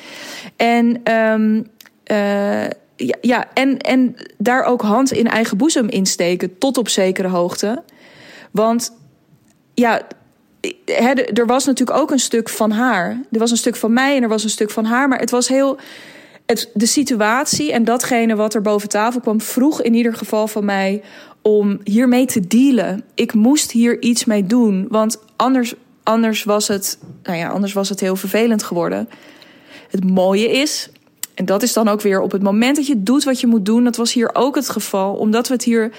En, 0.55 1.11
um, 1.13 1.67
uh, 2.11 2.63
ja, 2.95 3.15
ja, 3.21 3.45
en, 3.53 3.79
en 3.79 4.15
daar 4.37 4.63
ook 4.63 4.81
hand 4.81 5.11
in 5.11 5.27
eigen 5.27 5.57
boezem 5.57 5.89
insteken, 5.89 6.57
tot 6.57 6.77
op 6.77 6.89
zekere 6.89 7.27
hoogte. 7.27 7.83
Want 8.51 8.91
ja, 9.73 10.01
er 11.33 11.45
was 11.45 11.65
natuurlijk 11.65 11.99
ook 11.99 12.11
een 12.11 12.19
stuk 12.19 12.49
van 12.49 12.71
haar. 12.71 13.09
Er 13.31 13.39
was 13.39 13.51
een 13.51 13.57
stuk 13.57 13.75
van 13.75 13.93
mij 13.93 14.15
en 14.15 14.23
er 14.23 14.29
was 14.29 14.43
een 14.43 14.49
stuk 14.49 14.69
van 14.69 14.85
haar. 14.85 15.07
Maar 15.07 15.19
het 15.19 15.31
was 15.31 15.47
heel 15.47 15.77
het, 16.47 16.69
de 16.73 16.85
situatie 16.85 17.71
en 17.71 17.83
datgene 17.83 18.35
wat 18.35 18.53
er 18.53 18.61
boven 18.61 18.89
tafel 18.89 19.19
kwam, 19.19 19.41
vroeg 19.41 19.81
in 19.81 19.93
ieder 19.93 20.13
geval 20.13 20.47
van 20.47 20.65
mij 20.65 21.01
om 21.41 21.79
hiermee 21.83 22.25
te 22.25 22.47
dealen. 22.47 23.03
Ik 23.15 23.33
moest 23.33 23.71
hier 23.71 24.01
iets 24.01 24.25
mee 24.25 24.45
doen, 24.45 24.85
want 24.89 25.19
anders, 25.35 25.73
anders, 26.03 26.43
was, 26.43 26.67
het, 26.67 26.99
nou 27.23 27.37
ja, 27.37 27.49
anders 27.49 27.73
was 27.73 27.89
het 27.89 27.99
heel 27.99 28.15
vervelend 28.15 28.63
geworden. 28.63 29.09
Het 29.89 30.09
mooie 30.09 30.51
is, 30.51 30.89
en 31.33 31.45
dat 31.45 31.63
is 31.63 31.73
dan 31.73 31.87
ook 31.87 32.01
weer 32.01 32.21
op 32.21 32.31
het 32.31 32.43
moment 32.43 32.75
dat 32.75 32.87
je 32.87 33.03
doet 33.03 33.23
wat 33.23 33.39
je 33.39 33.47
moet 33.47 33.65
doen, 33.65 33.83
dat 33.83 33.95
was 33.95 34.13
hier 34.13 34.29
ook 34.33 34.55
het 34.55 34.69
geval, 34.69 35.13
omdat 35.13 35.47
we 35.47 35.53
het 35.53 35.63
hier 35.63 35.91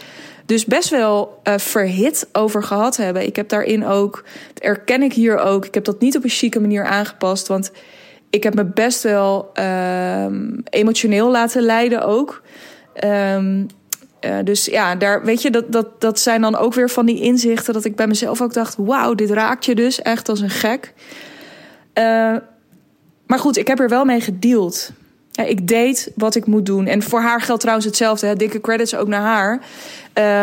dus 0.46 0.64
best 0.64 0.88
wel 0.88 1.40
uh, 1.44 1.58
verhit 1.58 2.28
over 2.32 2.62
gehad 2.62 2.96
hebben. 2.96 3.26
Ik 3.26 3.36
heb 3.36 3.48
daarin 3.48 3.86
ook, 3.86 4.24
dat 4.54 4.62
erken 4.62 5.02
ik 5.02 5.12
hier 5.12 5.38
ook, 5.38 5.66
ik 5.66 5.74
heb 5.74 5.84
dat 5.84 6.00
niet 6.00 6.16
op 6.16 6.24
een 6.24 6.30
chique 6.30 6.60
manier 6.60 6.84
aangepast, 6.84 7.48
want 7.48 7.70
ik 8.30 8.42
heb 8.42 8.54
me 8.54 8.64
best 8.64 9.02
wel 9.02 9.50
uh, 9.58 10.26
emotioneel 10.70 11.30
laten 11.30 11.62
leiden 11.62 12.04
ook. 12.04 12.42
Um, 13.04 13.66
uh, 14.20 14.36
dus 14.44 14.64
ja, 14.64 14.94
daar 14.94 15.24
weet 15.24 15.42
je, 15.42 15.50
dat, 15.50 15.72
dat, 15.72 16.00
dat 16.00 16.20
zijn 16.20 16.40
dan 16.40 16.56
ook 16.56 16.74
weer 16.74 16.90
van 16.90 17.06
die 17.06 17.20
inzichten 17.20 17.74
dat 17.74 17.84
ik 17.84 17.96
bij 17.96 18.06
mezelf 18.06 18.42
ook 18.42 18.52
dacht: 18.52 18.76
wauw, 18.78 19.14
dit 19.14 19.30
raakt 19.30 19.64
je 19.64 19.74
dus 19.74 20.02
echt 20.02 20.28
als 20.28 20.40
een 20.40 20.50
gek. 20.50 20.92
Uh, 21.94 22.36
maar 23.26 23.38
goed, 23.38 23.56
ik 23.56 23.68
heb 23.68 23.80
er 23.80 23.88
wel 23.88 24.04
mee 24.04 24.20
gedeeld. 24.20 24.90
Ja, 25.30 25.44
ik 25.44 25.68
deed 25.68 26.12
wat 26.14 26.34
ik 26.34 26.46
moet 26.46 26.66
doen. 26.66 26.86
En 26.86 27.02
voor 27.02 27.20
haar 27.20 27.40
geldt 27.40 27.60
trouwens 27.60 27.86
hetzelfde. 27.86 28.26
Hè? 28.26 28.34
Dikke 28.34 28.60
credits 28.60 28.94
ook 28.94 29.08
naar 29.08 29.20
haar. 29.20 29.60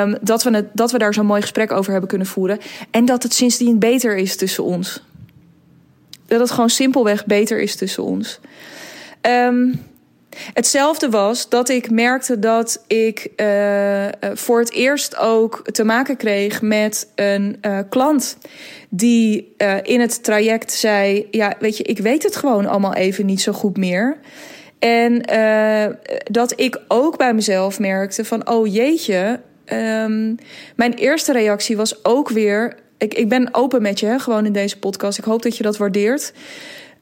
Um, 0.01 0.17
dat, 0.21 0.43
we 0.43 0.55
het, 0.55 0.65
dat 0.73 0.91
we 0.91 0.97
daar 0.97 1.13
zo'n 1.13 1.25
mooi 1.25 1.41
gesprek 1.41 1.71
over 1.71 1.91
hebben 1.91 2.09
kunnen 2.09 2.27
voeren. 2.27 2.59
En 2.91 3.05
dat 3.05 3.23
het 3.23 3.33
sindsdien 3.33 3.79
beter 3.79 4.17
is 4.17 4.35
tussen 4.35 4.63
ons 4.63 5.03
dat 6.37 6.47
het 6.47 6.55
gewoon 6.55 6.69
simpelweg 6.69 7.25
beter 7.25 7.59
is 7.59 7.75
tussen 7.75 8.03
ons. 8.03 8.39
Um, 9.21 9.79
Hetzelfde 10.53 11.09
was 11.09 11.49
dat 11.49 11.69
ik 11.69 11.91
merkte 11.91 12.39
dat 12.39 12.83
ik 12.87 13.29
uh, 13.37 14.05
voor 14.33 14.59
het 14.59 14.71
eerst 14.71 15.17
ook 15.17 15.71
te 15.71 15.83
maken 15.83 16.17
kreeg 16.17 16.61
met 16.61 17.11
een 17.15 17.57
uh, 17.61 17.79
klant 17.89 18.37
die 18.89 19.55
in 19.83 19.99
het 19.99 20.23
traject 20.23 20.71
zei: 20.71 21.27
Ja, 21.31 21.53
weet 21.59 21.77
je, 21.77 21.83
ik 21.83 21.97
weet 21.99 22.23
het 22.23 22.35
gewoon 22.35 22.65
allemaal 22.65 22.93
even 22.93 23.25
niet 23.25 23.41
zo 23.41 23.51
goed 23.51 23.77
meer. 23.77 24.17
En 24.79 25.21
dat 26.31 26.59
ik 26.59 26.81
ook 26.87 27.17
bij 27.17 27.33
mezelf 27.33 27.79
merkte: 27.79 28.25
van, 28.25 28.49
Oh 28.49 28.73
jeetje. 28.73 29.39
Um, 29.73 30.35
mijn 30.75 30.93
eerste 30.93 31.31
reactie 31.31 31.77
was 31.77 32.05
ook 32.05 32.29
weer. 32.29 32.75
Ik, 32.97 33.13
ik 33.13 33.29
ben 33.29 33.49
open 33.51 33.81
met 33.81 33.99
je, 33.99 34.19
gewoon 34.19 34.45
in 34.45 34.53
deze 34.53 34.79
podcast. 34.79 35.17
Ik 35.17 35.23
hoop 35.23 35.41
dat 35.41 35.57
je 35.57 35.63
dat 35.63 35.77
waardeert. 35.77 36.33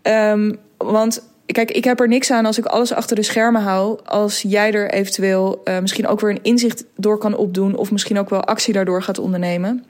Um, 0.03 0.57
want 0.77 1.31
Kijk, 1.45 1.71
ik 1.71 1.83
heb 1.83 1.99
er 1.99 2.07
niks 2.07 2.31
aan 2.31 2.45
als 2.45 2.57
ik 2.57 2.65
alles 2.65 2.93
achter 2.93 3.15
de 3.15 3.23
schermen 3.23 3.61
hou. 3.61 3.99
Als 4.03 4.41
jij 4.41 4.71
er 4.73 4.91
eventueel 4.91 5.61
uh, 5.65 5.79
misschien 5.79 6.07
ook 6.07 6.19
weer 6.19 6.29
een 6.29 6.43
inzicht 6.43 6.85
door 6.95 7.17
kan 7.17 7.35
opdoen. 7.35 7.75
Of 7.75 7.91
misschien 7.91 8.19
ook 8.19 8.29
wel 8.29 8.43
actie 8.43 8.73
daardoor 8.73 9.03
gaat 9.03 9.19
ondernemen. 9.19 9.85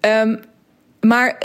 Um, 0.00 0.40
maar 1.00 1.38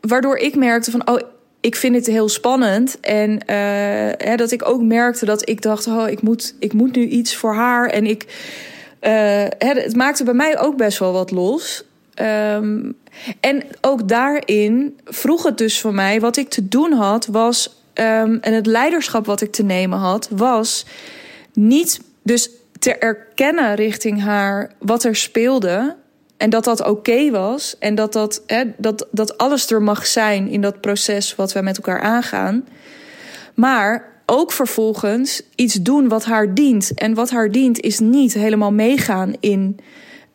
waardoor 0.00 0.36
ik 0.36 0.56
merkte 0.56 0.90
van, 0.90 1.08
oh, 1.08 1.20
ik 1.60 1.76
vind 1.76 1.94
het 1.94 2.06
heel 2.06 2.28
spannend. 2.28 3.00
En 3.00 3.40
hè, 3.46 4.36
dat 4.36 4.50
ik 4.50 4.68
ook 4.68 4.82
merkte 4.82 5.24
dat 5.24 5.48
ik 5.48 5.62
dacht, 5.62 5.86
oh, 5.86 6.08
ik 6.08 6.22
moet, 6.22 6.54
ik 6.58 6.72
moet 6.72 6.96
nu 6.96 7.06
iets 7.06 7.36
voor 7.36 7.54
haar. 7.54 7.88
En 7.88 8.06
ik, 8.06 8.24
uh, 9.00 9.44
het 9.58 9.96
maakte 9.96 10.24
bij 10.24 10.34
mij 10.34 10.58
ook 10.58 10.76
best 10.76 10.98
wel 10.98 11.12
wat 11.12 11.30
los. 11.30 11.84
Um, 12.20 12.96
en 13.40 13.62
ook 13.80 14.08
daarin 14.08 14.98
vroeg 15.04 15.42
het 15.42 15.58
dus 15.58 15.80
van 15.80 15.94
mij, 15.94 16.20
wat 16.20 16.36
ik 16.36 16.48
te 16.48 16.68
doen 16.68 16.92
had, 16.92 17.26
was. 17.26 17.82
Um, 17.94 18.38
en 18.40 18.52
het 18.52 18.66
leiderschap 18.66 19.26
wat 19.26 19.40
ik 19.40 19.52
te 19.52 19.62
nemen 19.62 19.98
had, 19.98 20.28
was 20.30 20.86
niet 21.52 22.00
dus 22.22 22.50
te 22.78 22.94
erkennen 22.94 23.74
richting 23.74 24.22
haar 24.22 24.72
wat 24.78 25.04
er 25.04 25.16
speelde. 25.16 25.96
En 26.36 26.50
dat 26.50 26.64
dat 26.64 26.86
oké 26.86 27.30
was. 27.30 27.76
En 27.78 27.94
dat, 27.94 28.12
dat, 28.12 28.42
hè, 28.46 28.62
dat, 28.76 29.06
dat 29.10 29.38
alles 29.38 29.70
er 29.70 29.82
mag 29.82 30.06
zijn 30.06 30.48
in 30.48 30.60
dat 30.60 30.80
proces 30.80 31.34
wat 31.34 31.52
wij 31.52 31.62
met 31.62 31.76
elkaar 31.76 32.00
aangaan. 32.00 32.64
Maar 33.54 34.08
ook 34.26 34.52
vervolgens 34.52 35.42
iets 35.54 35.74
doen 35.74 36.08
wat 36.08 36.24
haar 36.24 36.54
dient. 36.54 36.94
En 36.94 37.14
wat 37.14 37.30
haar 37.30 37.50
dient 37.50 37.80
is 37.80 37.98
niet 37.98 38.34
helemaal 38.34 38.72
meegaan 38.72 39.32
in 39.40 39.78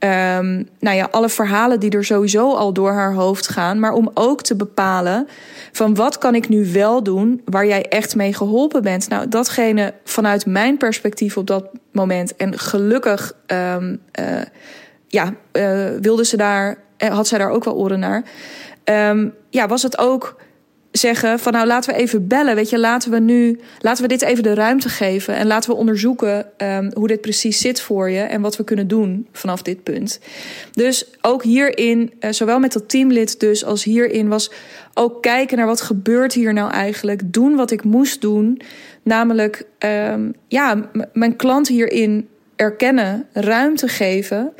um, 0.06 0.68
nou 0.80 0.96
ja, 0.96 1.08
alle 1.12 1.30
verhalen 1.30 1.80
die 1.80 1.92
er 1.92 2.06
sowieso 2.06 2.54
al 2.54 2.74
door 2.74 2.92
haar 2.92 3.14
hoofd 3.14 3.48
gaan. 3.48 3.80
Maar 3.80 3.94
om 3.94 4.12
ook 4.14 4.42
te 4.42 4.56
bepalen 4.56 5.28
van 5.72 5.96
wat 5.96 6.18
kan 6.18 6.36
ik 6.36 6.50
nu 6.50 6.72
wel 6.72 7.04
doen 7.04 7.42
waar 7.46 7.66
jij 7.66 7.88
echt 7.90 8.16
mee 8.16 8.34
geholpen 8.34 8.84
bent. 8.84 9.10
Nou, 9.10 9.28
datgene 9.28 9.94
vanuit 10.04 10.46
mijn 10.46 10.78
perspectief 10.78 11.38
op 11.38 11.48
dat 11.48 11.70
moment. 11.92 12.36
En 12.36 12.60
gelukkig 12.60 13.34
um, 13.48 14.02
uh, 14.20 14.42
ja, 15.08 15.34
uh, 15.54 15.88
wilde 16.02 16.26
ze 16.26 16.38
daar, 16.38 16.78
eh, 16.98 17.10
had 17.10 17.28
zij 17.28 17.38
daar 17.38 17.50
ook 17.50 17.64
wel 17.64 17.76
oren 17.76 18.00
naar. 18.00 18.24
Um, 19.10 19.34
ja, 19.50 19.68
was 19.68 19.84
het 19.84 19.98
ook 19.98 20.36
zeggen 20.98 21.40
van 21.40 21.54
nou 21.54 21.68
laten 21.68 21.94
we 21.94 22.00
even 22.00 22.28
bellen. 22.28 22.56
Weet 22.56 22.70
je, 22.70 22.80
laten 22.80 23.12
we 23.12 23.20
nu, 23.20 23.60
laten 23.80 24.04
we 24.04 24.10
dit 24.10 24.22
even 24.22 24.44
de 24.44 24.54
ruimte 24.54 24.90
geven. 24.90 25.36
En 25.36 25.48
laten 25.48 25.70
we 25.70 25.76
onderzoeken 25.76 26.46
um, 26.58 26.92
hoe 26.94 27.08
dit 27.08 27.22
precies 27.22 27.60
zit 27.60 27.82
voor 27.82 28.10
je. 28.10 28.20
En 28.20 28.42
wat 28.42 28.58
we 28.58 28.64
kunnen 28.64 28.88
doen 28.88 29.28
vanaf 29.32 29.62
dit 29.62 29.84
punt. 29.84 30.20
Dus 30.72 31.06
ook 31.22 31.44
hierin, 31.44 32.14
uh, 32.20 32.32
zowel 32.32 32.60
met 32.60 32.74
dat 32.74 32.90
teamlid 32.90 33.40
dus 33.40 33.66
als 33.66 33.84
hierin, 33.84 34.28
was 34.28 34.52
ook 34.94 35.22
kijken 35.22 35.58
naar 35.58 35.66
wat 35.66 35.82
gebeurt 35.82 36.34
hier 36.34 36.54
nou 36.54 36.72
eigenlijk. 36.72 37.22
Doen 37.26 37.56
wat 37.56 37.72
ik 37.72 37.84
moest 37.84 38.22
doen. 38.22 38.62
Namelijk, 39.04 39.66
um, 39.80 40.34
ja, 40.48 40.90
mijn 41.14 41.36
klant 41.36 41.68
hierin 41.68 42.28
erkennen, 42.56 43.28
ruimte 43.34 43.88
geven. 43.88 44.54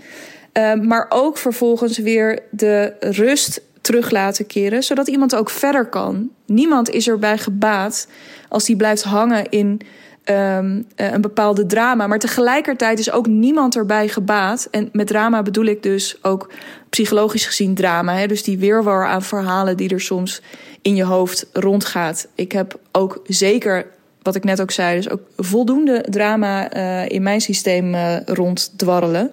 Uh, 0.58 0.74
maar 0.74 1.06
ook 1.10 1.38
vervolgens 1.38 1.98
weer 1.98 2.40
de 2.52 2.94
rust 3.00 3.62
terug 3.86 4.12
laten 4.12 4.48
keren, 4.48 4.84
zodat 4.84 5.08
iemand 5.08 5.36
ook 5.36 5.50
verder 5.50 5.86
kan. 5.86 6.30
Niemand 6.46 6.90
is 6.90 7.08
erbij 7.08 7.38
gebaat 7.38 8.08
als 8.50 8.66
die 8.66 8.76
blijft 8.76 9.04
hangen 9.04 9.50
in 9.50 9.82
um, 10.26 10.86
een 10.96 11.22
bepaalde 11.22 11.66
drama. 11.66 12.08
Maar 12.08 12.20
tegelijkertijd 12.20 13.00
is 13.00 13.12
ook 13.12 13.28
niemand 13.28 13.76
erbij 13.76 14.08
gebaat. 14.08 14.68
En 14.72 14.90
met 14.92 15.08
drama 15.08 15.42
bedoel 15.42 15.66
ik 15.66 15.84
dus 15.84 16.18
ook 16.22 16.52
psychologisch 16.90 17.46
gezien 17.46 17.76
drama. 17.76 18.14
Hè? 18.16 18.28
Dus 18.28 18.44
die 18.44 18.58
weerwar 18.58 19.08
aan 19.08 19.24
verhalen 19.24 19.78
die 19.78 19.90
er 19.90 20.02
soms 20.02 20.42
in 20.82 20.96
je 20.96 21.04
hoofd 21.04 21.50
rondgaat. 21.54 22.28
Ik 22.36 22.52
heb 22.52 22.80
ook 22.92 23.22
zeker, 23.28 23.88
wat 24.22 24.36
ik 24.36 24.44
net 24.44 24.62
ook 24.62 24.72
zei, 24.72 24.96
dus 24.96 25.10
ook 25.10 25.22
voldoende 25.38 26.06
drama 26.10 26.76
uh, 26.76 27.10
in 27.10 27.24
mijn 27.24 27.42
systeem 27.42 27.94
uh, 27.94 28.16
ronddwarrelen. 28.26 29.32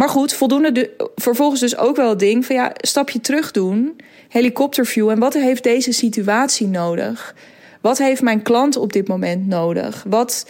Maar 0.00 0.08
goed, 0.08 0.32
voldoende 0.32 0.72
de, 0.72 0.90
vervolgens 1.16 1.60
dus 1.60 1.76
ook 1.76 1.96
wel 1.96 2.08
het 2.08 2.18
ding 2.18 2.46
van 2.46 2.56
ja, 2.56 2.72
stapje 2.74 3.20
terug 3.20 3.50
doen, 3.50 4.00
helikopterview. 4.28 5.08
En 5.08 5.18
wat 5.18 5.34
heeft 5.34 5.62
deze 5.62 5.92
situatie 5.92 6.66
nodig? 6.66 7.34
Wat 7.80 7.98
heeft 7.98 8.22
mijn 8.22 8.42
klant 8.42 8.76
op 8.76 8.92
dit 8.92 9.08
moment 9.08 9.46
nodig? 9.46 10.04
Wat 10.08 10.46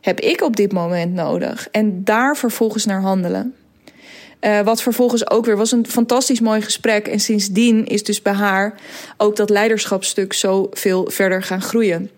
heb 0.00 0.20
ik 0.20 0.42
op 0.42 0.56
dit 0.56 0.72
moment 0.72 1.14
nodig? 1.14 1.68
En 1.70 2.04
daar 2.04 2.36
vervolgens 2.36 2.84
naar 2.84 3.00
handelen. 3.00 3.54
Uh, 4.40 4.60
wat 4.60 4.82
vervolgens 4.82 5.30
ook 5.30 5.44
weer 5.44 5.56
was 5.56 5.72
een 5.72 5.86
fantastisch 5.86 6.40
mooi 6.40 6.62
gesprek. 6.62 7.08
En 7.08 7.20
sindsdien 7.20 7.86
is 7.86 8.02
dus 8.02 8.22
bij 8.22 8.32
haar 8.32 8.74
ook 9.16 9.36
dat 9.36 9.50
leiderschapstuk 9.50 10.32
zo 10.32 10.66
veel 10.70 11.10
verder 11.10 11.42
gaan 11.42 11.62
groeien. 11.62 12.10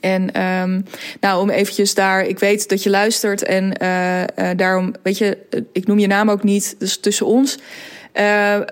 En 0.00 0.42
um, 0.42 0.84
nou, 1.20 1.42
om 1.42 1.50
eventjes 1.50 1.94
daar, 1.94 2.26
ik 2.26 2.38
weet 2.38 2.68
dat 2.68 2.82
je 2.82 2.90
luistert 2.90 3.42
en 3.42 3.72
uh, 3.82 4.20
uh, 4.20 4.26
daarom, 4.56 4.94
weet 5.02 5.18
je, 5.18 5.38
ik 5.72 5.86
noem 5.86 5.98
je 5.98 6.06
naam 6.06 6.30
ook 6.30 6.42
niet, 6.42 6.74
dus 6.78 6.98
tussen 6.98 7.26
ons. 7.26 7.58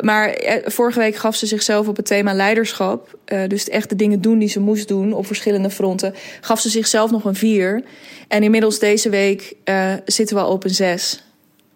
Maar 0.00 0.36
vorige 0.64 0.98
week 0.98 1.16
gaf 1.16 1.36
ze 1.36 1.46
zichzelf 1.46 1.88
op 1.88 1.96
het 1.96 2.06
thema 2.06 2.34
leiderschap, 2.34 3.18
dus 3.48 3.68
echt 3.68 3.88
de 3.88 3.96
dingen 3.96 4.20
doen 4.20 4.38
die 4.38 4.48
ze 4.48 4.60
moest 4.60 4.88
doen 4.88 5.12
op 5.12 5.26
verschillende 5.26 5.70
fronten, 5.70 6.14
gaf 6.40 6.60
ze 6.60 6.68
zichzelf 6.68 7.10
nog 7.10 7.24
een 7.24 7.34
vier. 7.34 7.82
En 8.28 8.42
inmiddels 8.42 8.78
deze 8.78 9.08
week 9.08 9.56
zitten 10.04 10.36
we 10.36 10.42
al 10.42 10.52
op 10.52 10.64
een 10.64 10.74
zes. 10.74 11.24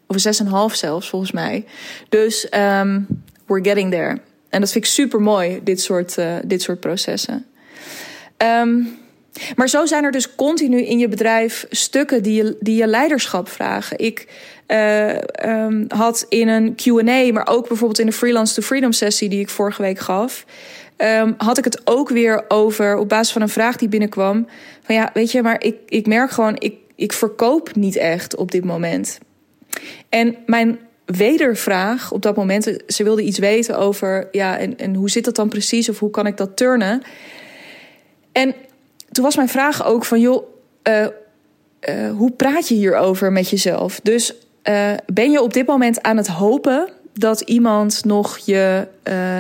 Of 0.07 0.15
een 0.15 0.21
zes 0.21 0.41
en 0.41 0.47
een 0.47 0.53
half 0.53 0.75
zelfs, 0.75 1.09
volgens 1.09 1.33
mij. 1.33 1.65
Dus 2.09 2.47
um, 2.57 3.07
we're 3.47 3.65
getting 3.65 3.91
there. 3.91 4.21
En 4.49 4.61
dat 4.61 4.71
vind 4.73 4.85
ik 4.85 4.91
super 4.91 5.21
mooi, 5.21 5.61
dit 5.63 5.81
soort, 5.81 6.17
dit 6.45 6.63
soort 6.63 6.81
processen. 6.81 7.47
Um, 8.37 8.99
maar 9.57 9.69
zo 9.69 9.87
zijn 9.87 10.05
er 10.05 10.13
dus 10.13 10.35
continu 10.35 10.83
in 10.83 10.99
je 10.99 11.09
bedrijf 11.09 11.67
stukken 11.71 12.23
die 12.23 12.45
je, 12.45 12.57
die 12.61 12.77
je 12.77 12.87
leiderschap 12.87 13.49
vragen. 13.49 13.99
Ik 13.99 14.27
uh, 14.69 15.15
um, 15.45 15.85
had 15.89 16.27
in 16.29 16.49
een 16.49 16.75
QA, 16.75 17.33
maar 17.33 17.47
ook 17.47 17.69
bijvoorbeeld 17.69 17.99
in 17.99 18.07
de 18.07 18.13
Freelance 18.13 18.55
to 18.55 18.63
Freedom 18.63 18.93
sessie 18.93 19.29
die 19.29 19.41
ik 19.41 19.49
vorige 19.49 19.83
week 19.83 19.99
gaf. 19.99 20.45
Um, 20.97 21.35
had 21.39 21.59
ik 21.59 21.65
het 21.65 21.81
ook 21.85 22.09
weer 22.09 22.45
over, 22.49 22.97
op 22.97 23.09
basis 23.09 23.33
van 23.33 23.43
een 23.43 23.49
vraag 23.49 23.77
die 23.77 23.89
binnenkwam. 23.89 24.47
Van 24.83 24.95
ja, 24.95 25.11
weet 25.15 25.33
je, 25.33 25.43
maar 25.43 25.65
ik, 25.65 25.77
ik 25.87 26.07
merk 26.07 26.31
gewoon, 26.31 26.57
ik, 26.59 26.75
ik 26.97 27.13
verkoop 27.13 27.75
niet 27.75 27.97
echt 27.97 28.37
op 28.37 28.51
dit 28.51 28.65
moment. 28.65 29.19
En 30.09 30.37
mijn 30.47 30.79
wedervraag 31.05 32.13
op 32.13 32.23
dat 32.23 32.37
moment, 32.37 32.77
ze 32.87 33.05
wilde 33.05 33.23
iets 33.23 33.39
weten 33.39 33.79
over, 33.79 34.29
ja, 34.33 34.59
en, 34.59 34.79
en 34.79 34.95
hoe 34.95 35.11
zit 35.11 35.25
dat 35.25 35.37
dan 35.37 35.49
precies 35.49 35.89
of 35.89 35.99
hoe 35.99 36.11
kan 36.11 36.27
ik 36.27 36.37
dat 36.37 36.57
turnen? 36.57 37.03
En 38.33 38.55
toen 39.19 39.27
was 39.27 39.37
mijn 39.37 39.49
vraag 39.49 39.85
ook 39.85 40.05
van, 40.05 40.21
joh, 40.21 40.47
uh, 40.89 41.07
uh, 41.89 42.11
hoe 42.11 42.31
praat 42.31 42.69
je 42.69 42.75
hierover 42.75 43.33
met 43.33 43.51
jezelf? 43.51 44.01
Dus 44.03 44.35
uh, 44.65 44.93
ben 45.07 45.31
je 45.31 45.43
op 45.43 45.53
dit 45.53 45.67
moment 45.67 46.03
aan 46.03 46.17
het 46.17 46.27
hopen 46.27 46.89
dat 47.15 47.41
iemand 47.41 48.05
nog 48.05 48.39
je, 48.39 48.87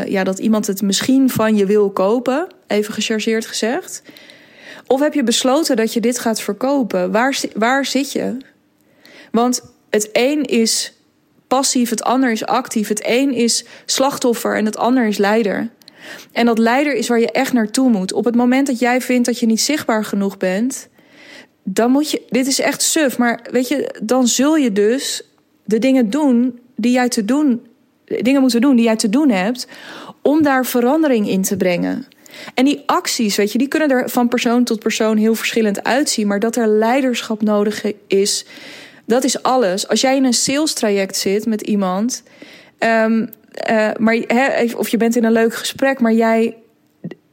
ja, 0.06 0.24
dat 0.24 0.38
iemand 0.38 0.66
het 0.66 0.82
misschien 0.82 1.30
van 1.30 1.56
je 1.56 1.66
wil 1.66 1.90
kopen, 1.90 2.46
even 2.66 2.94
gechargeerd 2.94 3.46
gezegd? 3.46 4.02
Of 4.86 5.00
heb 5.00 5.14
je 5.14 5.22
besloten 5.22 5.76
dat 5.76 5.92
je 5.92 6.00
dit 6.00 6.18
gaat 6.18 6.40
verkopen? 6.40 7.12
Waar, 7.12 7.40
waar 7.54 7.84
zit 7.84 8.12
je? 8.12 8.36
Want 9.30 9.62
het 9.90 10.08
een 10.12 10.44
is 10.44 10.92
passief, 11.46 11.90
het 11.90 12.02
ander 12.02 12.30
is 12.30 12.46
actief. 12.46 12.88
Het 12.88 13.02
een 13.06 13.32
is 13.32 13.64
slachtoffer 13.86 14.56
en 14.56 14.64
het 14.64 14.76
ander 14.76 15.06
is 15.06 15.18
leider. 15.18 15.68
En 16.32 16.46
dat 16.46 16.58
leider 16.58 16.94
is 16.94 17.08
waar 17.08 17.20
je 17.20 17.32
echt 17.32 17.52
naartoe 17.52 17.90
moet. 17.90 18.12
Op 18.12 18.24
het 18.24 18.34
moment 18.34 18.66
dat 18.66 18.78
jij 18.78 19.00
vindt 19.00 19.26
dat 19.26 19.38
je 19.38 19.46
niet 19.46 19.60
zichtbaar 19.60 20.04
genoeg 20.04 20.36
bent, 20.36 20.88
dan 21.62 21.90
moet 21.90 22.10
je. 22.10 22.22
Dit 22.28 22.46
is 22.46 22.60
echt 22.60 22.82
suf, 22.82 23.18
maar 23.18 23.40
weet 23.50 23.68
je, 23.68 23.94
dan 24.02 24.26
zul 24.26 24.56
je 24.56 24.72
dus 24.72 25.22
de 25.64 25.78
dingen 25.78 26.10
doen 26.10 26.58
die 26.76 26.92
jij 26.92 27.08
te 27.08 27.24
doen. 27.24 27.66
Dingen 28.04 28.40
moeten 28.40 28.60
doen 28.60 28.76
die 28.76 28.84
jij 28.84 28.96
te 28.96 29.08
doen 29.08 29.30
hebt. 29.30 29.66
om 30.22 30.42
daar 30.42 30.66
verandering 30.66 31.28
in 31.28 31.42
te 31.42 31.56
brengen. 31.56 32.06
En 32.54 32.64
die 32.64 32.82
acties, 32.86 33.36
weet 33.36 33.52
je, 33.52 33.58
die 33.58 33.68
kunnen 33.68 33.90
er 33.90 34.10
van 34.10 34.28
persoon 34.28 34.64
tot 34.64 34.78
persoon 34.78 35.16
heel 35.16 35.34
verschillend 35.34 35.84
uitzien. 35.84 36.26
Maar 36.26 36.40
dat 36.40 36.56
er 36.56 36.66
leiderschap 36.66 37.42
nodig 37.42 37.82
is, 38.06 38.44
dat 39.04 39.24
is 39.24 39.42
alles. 39.42 39.88
Als 39.88 40.00
jij 40.00 40.16
in 40.16 40.24
een 40.24 40.32
sales 40.32 40.72
traject 40.72 41.16
zit 41.16 41.46
met 41.46 41.62
iemand. 41.62 42.22
Um, 42.78 43.30
uh, 43.70 43.90
maar, 43.98 44.24
of 44.76 44.88
je 44.88 44.96
bent 44.96 45.16
in 45.16 45.24
een 45.24 45.32
leuk 45.32 45.54
gesprek, 45.54 46.00
maar 46.00 46.12
jij 46.12 46.56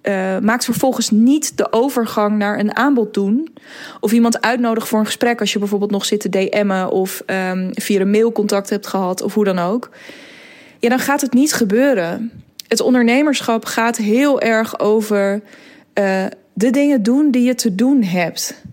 uh, 0.07 0.37
maakt 0.39 0.65
vervolgens 0.65 1.09
niet 1.09 1.57
de 1.57 1.71
overgang 1.71 2.37
naar 2.37 2.59
een 2.59 2.75
aanbod 2.75 3.13
doen. 3.13 3.53
Of 3.99 4.11
iemand 4.11 4.41
uitnodigen 4.41 4.89
voor 4.89 4.99
een 4.99 5.05
gesprek 5.05 5.39
als 5.39 5.53
je 5.53 5.59
bijvoorbeeld 5.59 5.91
nog 5.91 6.05
zit 6.05 6.19
te 6.19 6.29
DM'en 6.29 6.89
of 6.89 7.23
um, 7.25 7.69
via 7.73 7.99
een 7.99 8.09
mail 8.09 8.31
contact 8.31 8.69
hebt 8.69 8.87
gehad 8.87 9.21
of 9.21 9.33
hoe 9.33 9.43
dan 9.43 9.59
ook. 9.59 9.89
Ja, 10.79 10.89
dan 10.89 10.99
gaat 10.99 11.21
het 11.21 11.33
niet 11.33 11.53
gebeuren. 11.53 12.31
Het 12.67 12.81
ondernemerschap 12.81 13.65
gaat 13.65 13.97
heel 13.97 14.41
erg 14.41 14.79
over 14.79 15.41
uh, 15.99 16.25
de 16.53 16.69
dingen 16.69 17.03
doen 17.03 17.31
die 17.31 17.43
je 17.43 17.55
te 17.55 17.75
doen 17.75 18.03
hebt. 18.03 18.63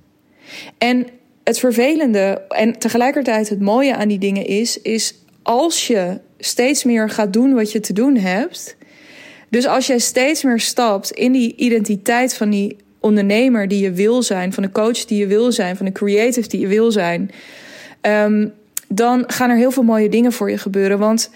En 0.78 1.06
het 1.44 1.58
vervelende 1.58 2.42
en 2.48 2.78
tegelijkertijd 2.78 3.48
het 3.48 3.60
mooie 3.60 3.96
aan 3.96 4.08
die 4.08 4.18
dingen 4.18 4.46
is, 4.46 4.80
is 4.80 5.14
als 5.42 5.86
je 5.86 6.20
steeds 6.44 6.84
meer 6.84 7.10
gaat 7.10 7.32
doen 7.32 7.54
wat 7.54 7.72
je 7.72 7.80
te 7.80 7.92
doen 7.92 8.16
hebt. 8.16 8.76
Dus 9.48 9.66
als 9.66 9.86
jij 9.86 9.98
steeds 9.98 10.42
meer 10.42 10.60
stapt 10.60 11.10
in 11.10 11.32
die 11.32 11.56
identiteit 11.56 12.34
van 12.34 12.50
die 12.50 12.76
ondernemer 13.00 13.68
die 13.68 13.82
je 13.82 13.92
wil 13.92 14.22
zijn, 14.22 14.52
van 14.52 14.62
de 14.62 14.70
coach 14.70 15.04
die 15.04 15.18
je 15.18 15.26
wil 15.26 15.52
zijn, 15.52 15.76
van 15.76 15.86
de 15.86 15.92
creative 15.92 16.48
die 16.48 16.60
je 16.60 16.66
wil 16.66 16.92
zijn, 16.92 17.30
um, 18.02 18.52
dan 18.88 19.24
gaan 19.26 19.50
er 19.50 19.56
heel 19.56 19.70
veel 19.70 19.82
mooie 19.82 20.08
dingen 20.08 20.32
voor 20.32 20.50
je 20.50 20.58
gebeuren. 20.58 20.98
Want 20.98 21.30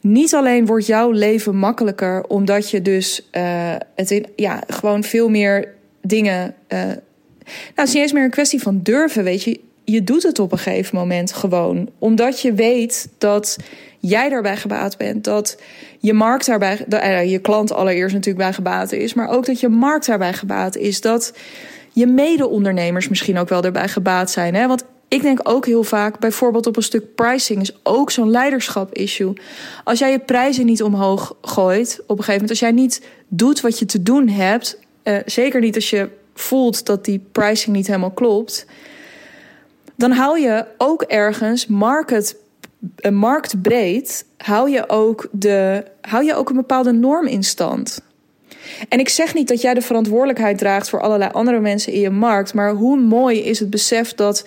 niet 0.00 0.34
alleen 0.34 0.66
wordt 0.66 0.86
jouw 0.86 1.10
leven 1.10 1.56
makkelijker, 1.56 2.24
omdat 2.26 2.70
je 2.70 2.82
dus 2.82 3.28
uh, 3.32 3.74
het 3.94 4.10
in, 4.10 4.26
ja, 4.36 4.62
gewoon 4.68 5.04
veel 5.04 5.28
meer 5.28 5.68
dingen. 6.02 6.54
Uh, 6.68 6.78
nou, 6.78 6.98
het 7.74 7.88
is 7.88 7.92
niet 7.92 8.02
eens 8.02 8.12
meer 8.12 8.24
een 8.24 8.30
kwestie 8.30 8.62
van 8.62 8.80
durven, 8.82 9.24
weet 9.24 9.42
je. 9.42 9.60
Je 9.84 10.04
doet 10.04 10.22
het 10.22 10.38
op 10.38 10.52
een 10.52 10.58
gegeven 10.58 10.96
moment 10.96 11.32
gewoon. 11.32 11.90
Omdat 11.98 12.40
je 12.40 12.52
weet 12.52 13.08
dat 13.18 13.56
jij 14.08 14.28
daarbij 14.28 14.56
gebaat 14.56 14.96
bent. 14.96 15.24
Dat 15.24 15.56
je 15.98 16.12
markt 16.12 16.46
daarbij, 16.46 16.86
uh, 16.88 17.30
je 17.30 17.38
klant 17.38 17.72
allereerst 17.72 18.14
natuurlijk 18.14 18.44
bij 18.44 18.52
gebaat 18.52 18.92
is. 18.92 19.14
Maar 19.14 19.28
ook 19.28 19.46
dat 19.46 19.60
je 19.60 19.68
markt 19.68 20.06
daarbij 20.06 20.32
gebaat 20.32 20.76
is. 20.76 21.00
Dat 21.00 21.32
je 21.92 22.06
mede-ondernemers 22.06 23.08
misschien 23.08 23.38
ook 23.38 23.48
wel 23.48 23.62
erbij 23.62 23.88
gebaat 23.88 24.30
zijn. 24.30 24.54
Hè? 24.54 24.66
Want 24.66 24.84
ik 25.08 25.22
denk 25.22 25.40
ook 25.42 25.66
heel 25.66 25.84
vaak, 25.84 26.18
bijvoorbeeld 26.18 26.66
op 26.66 26.76
een 26.76 26.82
stuk 26.82 27.14
pricing, 27.14 27.60
is 27.60 27.76
ook 27.82 28.10
zo'n 28.10 28.30
leiderschap-issue. 28.30 29.32
Als 29.84 29.98
jij 29.98 30.10
je 30.10 30.18
prijzen 30.18 30.66
niet 30.66 30.82
omhoog 30.82 31.36
gooit 31.42 32.00
op 32.06 32.18
een 32.18 32.24
gegeven 32.24 32.32
moment, 32.32 32.50
als 32.50 32.58
jij 32.58 32.72
niet 32.72 33.02
doet 33.28 33.60
wat 33.60 33.78
je 33.78 33.86
te 33.86 34.02
doen 34.02 34.28
hebt, 34.28 34.78
uh, 35.04 35.18
zeker 35.26 35.60
niet 35.60 35.74
als 35.74 35.90
je 35.90 36.08
voelt 36.34 36.86
dat 36.86 37.04
die 37.04 37.26
pricing 37.32 37.76
niet 37.76 37.86
helemaal 37.86 38.10
klopt, 38.10 38.66
dan 39.96 40.10
hou 40.10 40.40
je 40.40 40.64
ook 40.78 41.02
ergens 41.02 41.66
market, 41.66 42.36
marktbreed, 43.10 44.26
hou 44.36 44.70
je, 44.70 44.88
ook 44.88 45.28
de, 45.32 45.84
hou 46.00 46.24
je 46.24 46.34
ook 46.34 46.48
een 46.48 46.56
bepaalde 46.56 46.92
norm 46.92 47.26
in 47.26 47.42
stand. 47.42 48.02
En 48.88 48.98
ik 48.98 49.08
zeg 49.08 49.34
niet 49.34 49.48
dat 49.48 49.60
jij 49.60 49.74
de 49.74 49.82
verantwoordelijkheid 49.82 50.58
draagt 50.58 50.88
voor 50.88 51.00
allerlei 51.00 51.30
andere 51.32 51.60
mensen 51.60 51.92
in 51.92 52.00
je 52.00 52.10
markt, 52.10 52.54
maar 52.54 52.72
hoe 52.72 52.96
mooi 52.96 53.42
is 53.42 53.58
het 53.58 53.70
besef 53.70 54.14
dat 54.14 54.46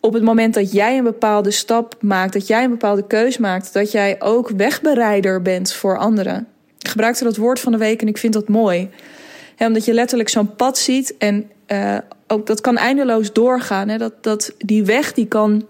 op 0.00 0.12
het 0.12 0.22
moment 0.22 0.54
dat 0.54 0.72
jij 0.72 0.98
een 0.98 1.04
bepaalde 1.04 1.50
stap 1.50 1.96
maakt, 2.00 2.32
dat 2.32 2.46
jij 2.46 2.64
een 2.64 2.70
bepaalde 2.70 3.06
keus 3.06 3.38
maakt, 3.38 3.72
dat 3.72 3.92
jij 3.92 4.16
ook 4.18 4.50
wegbereider 4.50 5.42
bent 5.42 5.72
voor 5.72 5.98
anderen. 5.98 6.46
Ik 6.78 6.88
gebruikte 6.88 7.24
dat 7.24 7.36
woord 7.36 7.60
van 7.60 7.72
de 7.72 7.78
week 7.78 8.00
en 8.00 8.08
ik 8.08 8.18
vind 8.18 8.32
dat 8.32 8.48
mooi. 8.48 8.90
omdat 9.58 9.84
je 9.84 9.92
letterlijk 9.92 10.28
zo'n 10.28 10.54
pad 10.54 10.78
ziet 10.78 11.14
en 11.18 11.50
uh, 11.66 11.98
ook 12.26 12.46
dat 12.46 12.60
kan 12.60 12.76
eindeloos 12.76 13.32
doorgaan. 13.32 13.88
Hè? 13.88 13.98
Dat, 13.98 14.22
dat 14.22 14.54
die 14.58 14.84
weg 14.84 15.12
die 15.12 15.26
kan 15.26 15.66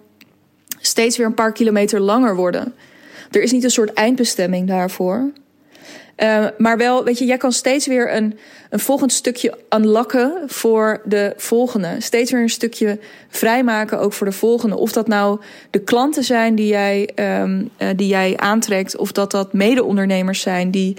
steeds 0.86 1.16
weer 1.16 1.26
een 1.26 1.34
paar 1.34 1.52
kilometer 1.52 2.00
langer 2.00 2.36
worden. 2.36 2.74
Er 3.30 3.42
is 3.42 3.52
niet 3.52 3.64
een 3.64 3.70
soort 3.70 3.92
eindbestemming 3.92 4.68
daarvoor. 4.68 5.30
Uh, 6.16 6.46
maar 6.58 6.76
wel, 6.76 7.04
weet 7.04 7.18
je, 7.18 7.24
jij 7.24 7.36
kan 7.36 7.52
steeds 7.52 7.86
weer 7.86 8.14
een, 8.14 8.38
een 8.70 8.80
volgend 8.80 9.12
stukje 9.12 9.58
unlocken 9.76 10.32
voor 10.46 11.00
de 11.04 11.32
volgende. 11.36 11.96
Steeds 11.98 12.30
weer 12.30 12.40
een 12.40 12.48
stukje 12.48 12.98
vrijmaken 13.28 13.98
ook 13.98 14.12
voor 14.12 14.26
de 14.26 14.32
volgende. 14.32 14.76
Of 14.76 14.92
dat 14.92 15.08
nou 15.08 15.40
de 15.70 15.78
klanten 15.78 16.24
zijn 16.24 16.54
die 16.54 16.66
jij, 16.66 17.10
um, 17.40 17.70
uh, 17.78 17.88
die 17.96 18.08
jij 18.08 18.36
aantrekt, 18.36 18.96
of 18.96 19.12
dat 19.12 19.30
dat 19.30 19.52
mede-ondernemers 19.52 20.40
zijn 20.40 20.70
die 20.70 20.96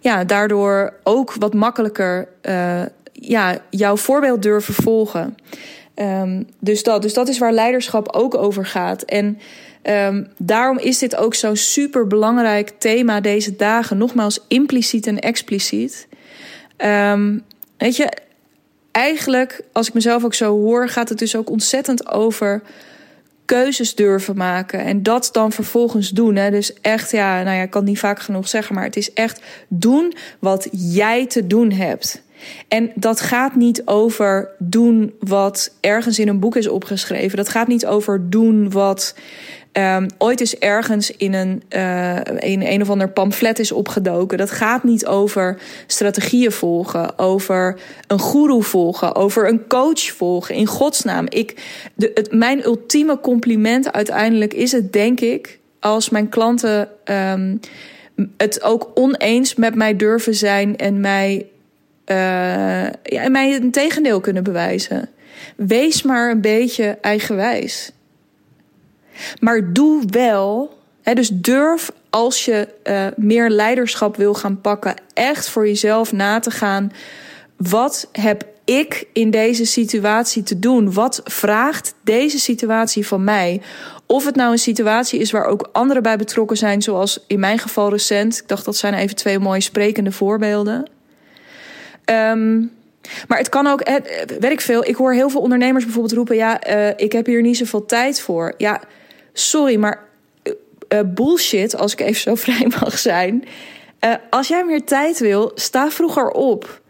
ja, 0.00 0.24
daardoor 0.24 0.92
ook 1.02 1.34
wat 1.34 1.54
makkelijker 1.54 2.28
uh, 2.42 2.82
ja, 3.12 3.58
jouw 3.70 3.96
voorbeeld 3.96 4.42
durven 4.42 4.74
volgen. 4.74 5.36
Um, 5.94 6.46
dus, 6.58 6.82
dat, 6.82 7.02
dus 7.02 7.14
dat 7.14 7.28
is 7.28 7.38
waar 7.38 7.52
leiderschap 7.52 8.08
ook 8.12 8.34
over 8.34 8.66
gaat. 8.66 9.02
En 9.02 9.38
Um, 9.88 10.28
daarom 10.38 10.78
is 10.78 10.98
dit 10.98 11.16
ook 11.16 11.34
zo'n 11.34 11.56
super 11.56 12.06
belangrijk 12.06 12.72
thema 12.78 13.20
deze 13.20 13.56
dagen. 13.56 13.98
Nogmaals, 13.98 14.40
impliciet 14.48 15.06
en 15.06 15.18
expliciet. 15.18 16.08
Um, 16.76 17.42
weet 17.78 17.96
je, 17.96 18.12
eigenlijk, 18.90 19.60
als 19.72 19.88
ik 19.88 19.94
mezelf 19.94 20.24
ook 20.24 20.34
zo 20.34 20.60
hoor, 20.60 20.88
gaat 20.88 21.08
het 21.08 21.18
dus 21.18 21.36
ook 21.36 21.50
ontzettend 21.50 22.08
over 22.08 22.62
keuzes 23.44 23.94
durven 23.94 24.36
maken. 24.36 24.80
En 24.80 25.02
dat 25.02 25.28
dan 25.32 25.52
vervolgens 25.52 26.10
doen. 26.10 26.36
Hè. 26.36 26.50
Dus 26.50 26.80
echt, 26.80 27.10
ja, 27.10 27.42
nou 27.42 27.56
ja, 27.56 27.62
ik 27.62 27.70
kan 27.70 27.80
het 27.80 27.90
niet 27.90 27.98
vaak 27.98 28.20
genoeg 28.20 28.48
zeggen, 28.48 28.74
maar 28.74 28.84
het 28.84 28.96
is 28.96 29.12
echt 29.12 29.40
doen 29.68 30.14
wat 30.38 30.68
jij 30.70 31.26
te 31.26 31.46
doen 31.46 31.70
hebt. 31.70 32.22
En 32.68 32.90
dat 32.94 33.20
gaat 33.20 33.54
niet 33.54 33.82
over 33.84 34.50
doen 34.58 35.14
wat 35.20 35.76
ergens 35.80 36.18
in 36.18 36.28
een 36.28 36.40
boek 36.40 36.56
is 36.56 36.68
opgeschreven. 36.68 37.36
Dat 37.36 37.48
gaat 37.48 37.68
niet 37.68 37.86
over 37.86 38.30
doen 38.30 38.70
wat 38.70 39.14
Um, 39.78 40.06
ooit 40.18 40.40
is 40.40 40.58
ergens 40.58 41.10
in 41.10 41.34
een, 41.34 41.62
uh, 41.70 42.16
een 42.24 42.72
een 42.72 42.82
of 42.82 42.90
ander 42.90 43.08
pamflet 43.08 43.58
is 43.58 43.72
opgedoken. 43.72 44.38
Dat 44.38 44.50
gaat 44.50 44.84
niet 44.84 45.06
over 45.06 45.58
strategieën 45.86 46.52
volgen, 46.52 47.18
over 47.18 47.78
een 48.06 48.20
guru 48.20 48.62
volgen, 48.62 49.14
over 49.14 49.48
een 49.48 49.66
coach 49.66 50.00
volgen. 50.00 50.54
In 50.54 50.66
godsnaam. 50.66 51.26
Ik, 51.28 51.62
de, 51.94 52.10
het, 52.14 52.32
mijn 52.32 52.64
ultieme 52.64 53.20
compliment 53.20 53.92
uiteindelijk 53.92 54.54
is 54.54 54.72
het, 54.72 54.92
denk 54.92 55.20
ik, 55.20 55.58
als 55.80 56.10
mijn 56.10 56.28
klanten 56.28 56.88
um, 57.04 57.60
het 58.36 58.62
ook 58.62 58.90
oneens 58.94 59.54
met 59.54 59.74
mij 59.74 59.96
durven 59.96 60.34
zijn 60.34 60.76
en 60.76 61.00
mij, 61.00 61.46
uh, 62.06 62.86
ja, 63.02 63.28
mij 63.28 63.54
een 63.54 63.70
tegendeel 63.70 64.20
kunnen 64.20 64.44
bewijzen. 64.44 65.08
Wees 65.56 66.02
maar 66.02 66.30
een 66.30 66.40
beetje 66.40 66.98
eigenwijs. 67.00 67.92
Maar 69.40 69.72
doe 69.72 70.02
wel, 70.06 70.78
hè, 71.02 71.14
dus 71.14 71.28
durf 71.28 71.90
als 72.10 72.44
je 72.44 72.68
uh, 72.84 73.06
meer 73.16 73.50
leiderschap 73.50 74.16
wil 74.16 74.34
gaan 74.34 74.60
pakken, 74.60 74.94
echt 75.12 75.48
voor 75.48 75.66
jezelf 75.66 76.12
na 76.12 76.38
te 76.38 76.50
gaan. 76.50 76.92
Wat 77.56 78.08
heb 78.12 78.46
ik 78.64 79.06
in 79.12 79.30
deze 79.30 79.66
situatie 79.66 80.42
te 80.42 80.58
doen? 80.58 80.92
Wat 80.92 81.20
vraagt 81.24 81.94
deze 82.04 82.38
situatie 82.38 83.06
van 83.06 83.24
mij? 83.24 83.60
Of 84.06 84.24
het 84.24 84.34
nou 84.34 84.52
een 84.52 84.58
situatie 84.58 85.20
is 85.20 85.30
waar 85.30 85.44
ook 85.44 85.68
anderen 85.72 86.02
bij 86.02 86.16
betrokken 86.16 86.56
zijn, 86.56 86.82
zoals 86.82 87.24
in 87.26 87.40
mijn 87.40 87.58
geval 87.58 87.90
recent. 87.90 88.38
Ik 88.38 88.48
dacht 88.48 88.64
dat 88.64 88.76
zijn 88.76 88.94
even 88.94 89.16
twee 89.16 89.38
mooie 89.38 89.60
sprekende 89.60 90.12
voorbeelden. 90.12 90.88
Um, 92.04 92.70
maar 93.28 93.38
het 93.38 93.48
kan 93.48 93.66
ook, 93.66 93.80
ik 94.38 94.60
veel. 94.60 94.84
Ik 94.84 94.96
hoor 94.96 95.12
heel 95.12 95.30
veel 95.30 95.40
ondernemers 95.40 95.84
bijvoorbeeld 95.84 96.14
roepen: 96.14 96.36
ja, 96.36 96.68
uh, 96.68 96.88
ik 96.96 97.12
heb 97.12 97.26
hier 97.26 97.42
niet 97.42 97.56
zoveel 97.56 97.86
tijd 97.86 98.20
voor. 98.20 98.54
Ja 98.58 98.80
sorry, 99.34 99.76
maar 99.76 100.04
uh, 100.88 101.00
bullshit, 101.06 101.76
als 101.76 101.92
ik 101.92 102.00
even 102.00 102.20
zo 102.20 102.34
vrij 102.44 102.72
mag 102.80 102.98
zijn. 102.98 103.44
Als 104.30 104.48
jij 104.48 104.64
meer 104.64 104.84
tijd 104.84 105.18
wil, 105.18 105.50
sta 105.54 105.90
vroeger 105.90 106.28
op. 106.28 106.82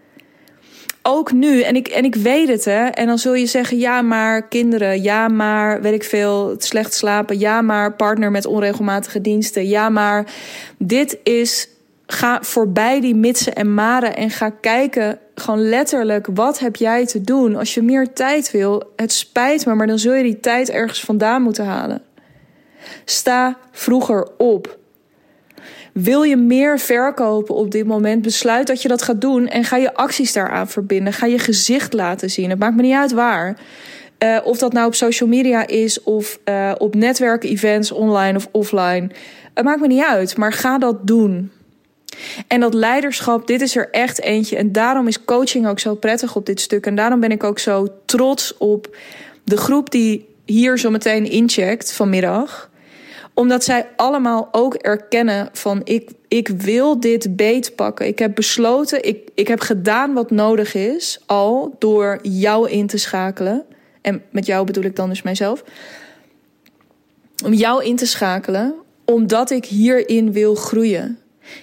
Ook 1.02 1.32
nu, 1.32 1.60
en 1.60 1.76
ik, 1.76 1.88
en 1.88 2.04
ik 2.04 2.14
weet 2.14 2.48
het, 2.48 2.64
hè. 2.64 2.84
En 2.86 3.06
dan 3.06 3.18
zul 3.18 3.34
je 3.34 3.46
zeggen, 3.46 3.78
ja, 3.78 4.02
maar 4.02 4.48
kinderen, 4.48 5.02
ja, 5.02 5.28
maar, 5.28 5.82
weet 5.82 5.92
ik 5.92 6.04
veel, 6.04 6.54
slecht 6.58 6.94
slapen, 6.94 7.38
ja, 7.38 7.62
maar 7.62 7.92
partner 7.92 8.30
met 8.30 8.46
onregelmatige 8.46 9.20
diensten, 9.20 9.68
ja, 9.68 9.88
maar. 9.88 10.26
Dit 10.78 11.18
is, 11.22 11.68
ga 12.06 12.42
voorbij 12.42 13.00
die 13.00 13.14
mitsen 13.14 13.54
en 13.54 13.74
maren 13.74 14.16
en 14.16 14.30
ga 14.30 14.50
kijken, 14.50 15.18
gewoon 15.34 15.68
letterlijk, 15.68 16.28
wat 16.34 16.58
heb 16.58 16.76
jij 16.76 17.06
te 17.06 17.20
doen? 17.20 17.56
Als 17.56 17.74
je 17.74 17.82
meer 17.82 18.12
tijd 18.12 18.50
wil, 18.50 18.92
het 18.96 19.12
spijt 19.12 19.66
me, 19.66 19.74
maar 19.74 19.86
dan 19.86 19.98
zul 19.98 20.12
je 20.14 20.22
die 20.22 20.40
tijd 20.40 20.70
ergens 20.70 21.00
vandaan 21.00 21.42
moeten 21.42 21.64
halen. 21.64 22.02
Sta 23.04 23.58
vroeger 23.70 24.28
op. 24.38 24.78
Wil 25.92 26.22
je 26.22 26.36
meer 26.36 26.78
verkopen 26.78 27.54
op 27.54 27.70
dit 27.70 27.86
moment? 27.86 28.22
Besluit 28.22 28.66
dat 28.66 28.82
je 28.82 28.88
dat 28.88 29.02
gaat 29.02 29.20
doen 29.20 29.48
en 29.48 29.64
ga 29.64 29.76
je 29.76 29.94
acties 29.94 30.32
daaraan 30.32 30.68
verbinden. 30.68 31.12
Ga 31.12 31.26
je 31.26 31.38
gezicht 31.38 31.92
laten 31.92 32.30
zien. 32.30 32.50
Het 32.50 32.58
maakt 32.58 32.76
me 32.76 32.82
niet 32.82 32.94
uit 32.94 33.12
waar. 33.12 33.56
Uh, 34.18 34.38
of 34.44 34.58
dat 34.58 34.72
nou 34.72 34.86
op 34.86 34.94
social 34.94 35.28
media 35.28 35.66
is 35.66 36.02
of 36.02 36.38
uh, 36.44 36.72
op 36.78 36.94
netwerkevents, 36.94 37.92
online 37.92 38.36
of 38.36 38.48
offline. 38.52 39.10
Het 39.54 39.64
maakt 39.64 39.80
me 39.80 39.86
niet 39.86 40.04
uit, 40.04 40.36
maar 40.36 40.52
ga 40.52 40.78
dat 40.78 41.06
doen. 41.06 41.50
En 42.48 42.60
dat 42.60 42.74
leiderschap, 42.74 43.46
dit 43.46 43.60
is 43.60 43.76
er 43.76 43.90
echt 43.90 44.20
eentje. 44.20 44.56
En 44.56 44.72
daarom 44.72 45.06
is 45.06 45.24
coaching 45.24 45.66
ook 45.66 45.78
zo 45.78 45.94
prettig 45.94 46.36
op 46.36 46.46
dit 46.46 46.60
stuk. 46.60 46.86
En 46.86 46.94
daarom 46.94 47.20
ben 47.20 47.30
ik 47.30 47.44
ook 47.44 47.58
zo 47.58 47.86
trots 48.04 48.56
op 48.56 48.96
de 49.44 49.56
groep 49.56 49.90
die 49.90 50.32
hier 50.44 50.78
zo 50.78 50.90
meteen 50.90 51.30
incheckt 51.30 51.92
vanmiddag 51.92 52.70
Omdat 53.34 53.64
zij 53.64 53.86
allemaal 53.96 54.48
ook 54.52 54.74
erkennen 54.74 55.48
van 55.52 55.80
ik, 55.84 56.10
ik 56.28 56.48
wil 56.48 57.00
dit 57.00 57.36
beet 57.36 57.74
pakken. 57.74 58.06
Ik 58.06 58.18
heb 58.18 58.34
besloten, 58.34 59.04
ik, 59.04 59.28
ik 59.34 59.48
heb 59.48 59.60
gedaan 59.60 60.12
wat 60.12 60.30
nodig 60.30 60.74
is 60.74 61.20
al 61.26 61.76
door 61.78 62.18
jou 62.22 62.70
in 62.70 62.86
te 62.86 62.96
schakelen. 62.96 63.64
En 64.00 64.22
met 64.30 64.46
jou 64.46 64.66
bedoel 64.66 64.84
ik 64.84 64.96
dan 64.96 65.08
dus 65.08 65.22
mijzelf. 65.22 65.64
Om 67.44 67.52
jou 67.52 67.84
in 67.84 67.96
te 67.96 68.06
schakelen, 68.06 68.74
omdat 69.04 69.50
ik 69.50 69.64
hierin 69.64 70.32
wil 70.32 70.54
groeien. 70.54 71.18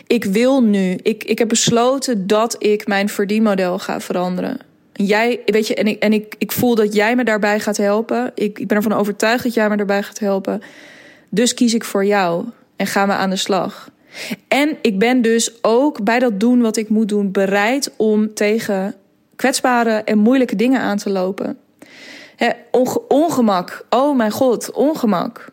Ik 0.08 0.24
wil 0.24 0.64
nu, 0.64 1.00
ik, 1.02 1.24
ik 1.24 1.38
heb 1.38 1.48
besloten 1.48 2.28
dat 2.28 2.56
ik 2.60 2.88
mijn 2.88 3.10
verdienmodel 3.10 3.80
ga 3.80 4.00
veranderen. 4.00 4.58
Jij, 4.94 5.42
weet 5.46 5.68
je, 5.68 5.76
en, 5.76 5.88
ik, 5.88 6.02
en 6.04 6.14
ik, 6.14 6.36
ik 6.38 6.52
voel 6.52 6.76
dat 6.76 6.94
jij 6.94 7.16
me 7.16 7.24
daarbij 7.24 7.60
gaat 7.60 7.78
helpen. 7.78 8.32
Ik, 8.36 8.60
ik 8.60 8.68
ben 8.68 8.78
ervan 8.78 8.94
overtuigd 8.94 9.44
dat 9.44 9.54
jij 9.54 9.70
me 9.70 9.78
daarbij 9.78 10.04
gaat 10.04 10.20
helpen. 10.20 10.62
Dus 11.30 11.54
kies 11.54 11.74
ik 11.74 11.84
voor 11.84 12.06
jou 12.06 12.46
en 12.76 12.88
ga 12.88 13.06
me 13.06 13.14
aan 13.14 13.30
de 13.30 13.36
slag. 13.36 13.90
En 14.48 14.78
ik 14.82 15.00
ben 15.00 15.22
dus 15.22 15.64
ook 15.64 16.04
bij 16.04 16.20
dat 16.20 16.40
doen 16.40 16.62
wat 16.62 16.78
ik 16.78 16.90
moet 16.90 17.10
doen 17.10 17.32
bereid 17.32 17.92
om 17.98 18.34
tegen 18.34 18.96
kwetsbare 19.36 19.92
en 19.92 20.18
moeilijke 20.18 20.56
dingen 20.56 20.82
aan 20.82 20.98
te 20.98 21.10
lopen. 21.10 21.58
ongemak. 23.08 23.86
Oh 23.90 24.18
mijn 24.18 24.32
god, 24.32 24.72
ongemak 24.72 25.51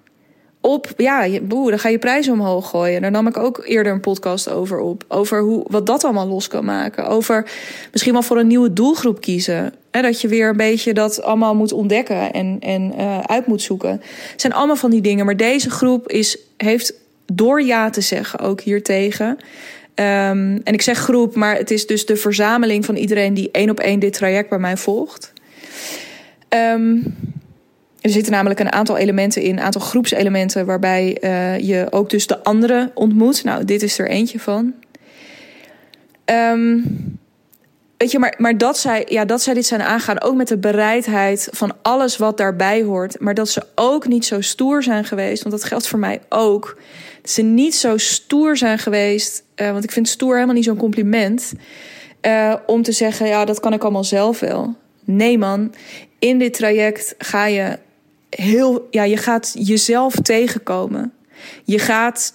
op, 0.60 0.92
ja, 0.96 1.40
boe, 1.42 1.70
dan 1.70 1.78
ga 1.78 1.88
je 1.88 1.98
prijzen 1.98 2.32
omhoog 2.32 2.70
gooien. 2.70 3.02
Daar 3.02 3.10
nam 3.10 3.26
ik 3.26 3.36
ook 3.36 3.62
eerder 3.66 3.92
een 3.92 4.00
podcast 4.00 4.50
over 4.50 4.78
op. 4.78 5.04
Over 5.08 5.40
hoe, 5.40 5.64
wat 5.68 5.86
dat 5.86 6.04
allemaal 6.04 6.28
los 6.28 6.48
kan 6.48 6.64
maken. 6.64 7.06
Over 7.06 7.50
misschien 7.92 8.12
wel 8.12 8.22
voor 8.22 8.38
een 8.38 8.46
nieuwe 8.46 8.72
doelgroep 8.72 9.20
kiezen. 9.20 9.74
Hè, 9.90 10.02
dat 10.02 10.20
je 10.20 10.28
weer 10.28 10.48
een 10.48 10.56
beetje 10.56 10.94
dat 10.94 11.22
allemaal 11.22 11.54
moet 11.54 11.72
ontdekken 11.72 12.32
en, 12.32 12.56
en 12.60 12.92
uh, 12.98 13.18
uit 13.18 13.46
moet 13.46 13.62
zoeken. 13.62 13.90
Het 14.30 14.40
zijn 14.40 14.52
allemaal 14.52 14.76
van 14.76 14.90
die 14.90 15.00
dingen. 15.00 15.24
Maar 15.24 15.36
deze 15.36 15.70
groep 15.70 16.08
is, 16.08 16.38
heeft 16.56 16.94
door 17.32 17.62
ja 17.62 17.90
te 17.90 18.00
zeggen 18.00 18.38
ook 18.38 18.60
hiertegen. 18.60 19.28
Um, 19.28 20.60
en 20.64 20.72
ik 20.72 20.82
zeg 20.82 20.98
groep, 20.98 21.34
maar 21.34 21.56
het 21.56 21.70
is 21.70 21.86
dus 21.86 22.06
de 22.06 22.16
verzameling 22.16 22.84
van 22.84 22.96
iedereen 22.96 23.34
die 23.34 23.48
één 23.52 23.70
op 23.70 23.80
één 23.80 23.98
dit 23.98 24.12
traject 24.12 24.48
bij 24.48 24.58
mij 24.58 24.76
volgt. 24.76 25.32
Um, 26.48 27.16
er 28.00 28.10
zitten 28.10 28.32
namelijk 28.32 28.60
een 28.60 28.72
aantal 28.72 28.96
elementen 28.96 29.42
in, 29.42 29.58
een 29.58 29.64
aantal 29.64 29.80
groepselementen, 29.80 30.66
waarbij 30.66 31.18
uh, 31.20 31.58
je 31.58 31.86
ook 31.90 32.10
dus 32.10 32.26
de 32.26 32.42
anderen 32.42 32.90
ontmoet. 32.94 33.44
Nou, 33.44 33.64
dit 33.64 33.82
is 33.82 33.98
er 33.98 34.08
eentje 34.08 34.40
van. 34.40 34.74
Um, 36.24 37.18
weet 37.96 38.10
je, 38.10 38.18
maar, 38.18 38.34
maar 38.38 38.58
dat, 38.58 38.78
zij, 38.78 39.04
ja, 39.08 39.24
dat 39.24 39.42
zij 39.42 39.54
dit 39.54 39.66
zijn 39.66 39.82
aangaan, 39.82 40.20
ook 40.20 40.34
met 40.34 40.48
de 40.48 40.58
bereidheid 40.58 41.48
van 41.50 41.76
alles 41.82 42.16
wat 42.16 42.36
daarbij 42.36 42.82
hoort. 42.82 43.20
Maar 43.20 43.34
dat 43.34 43.48
ze 43.48 43.66
ook 43.74 44.06
niet 44.06 44.24
zo 44.24 44.40
stoer 44.40 44.82
zijn 44.82 45.04
geweest, 45.04 45.42
want 45.42 45.54
dat 45.54 45.64
geldt 45.64 45.86
voor 45.86 45.98
mij 45.98 46.20
ook. 46.28 46.78
Dat 47.22 47.30
ze 47.30 47.42
niet 47.42 47.74
zo 47.74 47.96
stoer 47.96 48.56
zijn 48.56 48.78
geweest, 48.78 49.42
uh, 49.56 49.70
want 49.70 49.84
ik 49.84 49.92
vind 49.92 50.08
stoer 50.08 50.34
helemaal 50.34 50.54
niet 50.54 50.64
zo'n 50.64 50.76
compliment. 50.76 51.52
Uh, 52.22 52.54
om 52.66 52.82
te 52.82 52.92
zeggen, 52.92 53.26
ja, 53.26 53.44
dat 53.44 53.60
kan 53.60 53.72
ik 53.72 53.82
allemaal 53.82 54.04
zelf 54.04 54.40
wel. 54.40 54.76
Nee, 55.04 55.38
man. 55.38 55.74
In 56.18 56.38
dit 56.38 56.54
traject 56.54 57.14
ga 57.18 57.46
je 57.46 57.78
heel, 58.30 58.86
ja, 58.90 59.02
je 59.02 59.16
gaat 59.16 59.54
jezelf 59.58 60.14
tegenkomen. 60.14 61.12
Je 61.64 61.78
gaat 61.78 62.32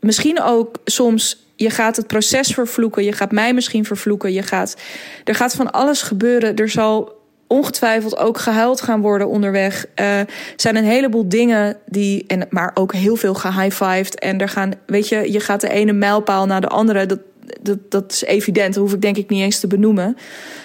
misschien 0.00 0.42
ook 0.42 0.76
soms, 0.84 1.46
je 1.56 1.70
gaat 1.70 1.96
het 1.96 2.06
proces 2.06 2.48
vervloeken. 2.48 3.04
Je 3.04 3.12
gaat 3.12 3.32
mij 3.32 3.54
misschien 3.54 3.84
vervloeken. 3.84 4.32
Je 4.32 4.42
gaat, 4.42 4.76
er 5.24 5.34
gaat 5.34 5.54
van 5.54 5.70
alles 5.70 6.02
gebeuren. 6.02 6.56
Er 6.56 6.68
zal 6.68 7.22
ongetwijfeld 7.46 8.16
ook 8.16 8.38
gehuild 8.38 8.80
gaan 8.80 9.00
worden 9.00 9.28
onderweg. 9.28 9.86
Er 9.94 10.20
uh, 10.20 10.26
zijn 10.56 10.76
een 10.76 10.84
heleboel 10.84 11.28
dingen 11.28 11.76
die, 11.86 12.24
en, 12.26 12.46
maar 12.50 12.70
ook 12.74 12.92
heel 12.92 13.16
veel 13.16 13.34
gehighfived. 13.34 14.18
En 14.18 14.38
er 14.38 14.48
gaan, 14.48 14.72
weet 14.86 15.08
je, 15.08 15.32
je 15.32 15.40
gaat 15.40 15.60
de 15.60 15.70
ene 15.70 15.92
mijlpaal 15.92 16.46
naar 16.46 16.60
de 16.60 16.68
andere. 16.68 17.06
Dat, 17.06 17.18
dat, 17.62 17.78
dat 17.88 18.12
is 18.12 18.24
evident. 18.24 18.74
Dat 18.74 18.82
hoef 18.82 18.92
ik 18.92 19.00
denk 19.00 19.16
ik 19.16 19.28
niet 19.28 19.42
eens 19.42 19.60
te 19.60 19.66
benoemen. 19.66 20.16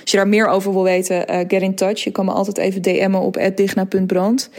Als 0.02 0.12
je 0.12 0.18
daar 0.18 0.28
meer 0.28 0.48
over 0.48 0.74
wil 0.74 0.84
weten, 0.84 1.32
uh, 1.32 1.38
get 1.38 1.62
in 1.62 1.76
touch. 1.76 2.04
Je 2.04 2.12
kan 2.12 2.26
me 2.26 2.32
altijd 2.32 2.58
even 2.58 2.82
DM'en 2.82 3.16
op 3.16 3.52
digna.brand. 3.56 4.50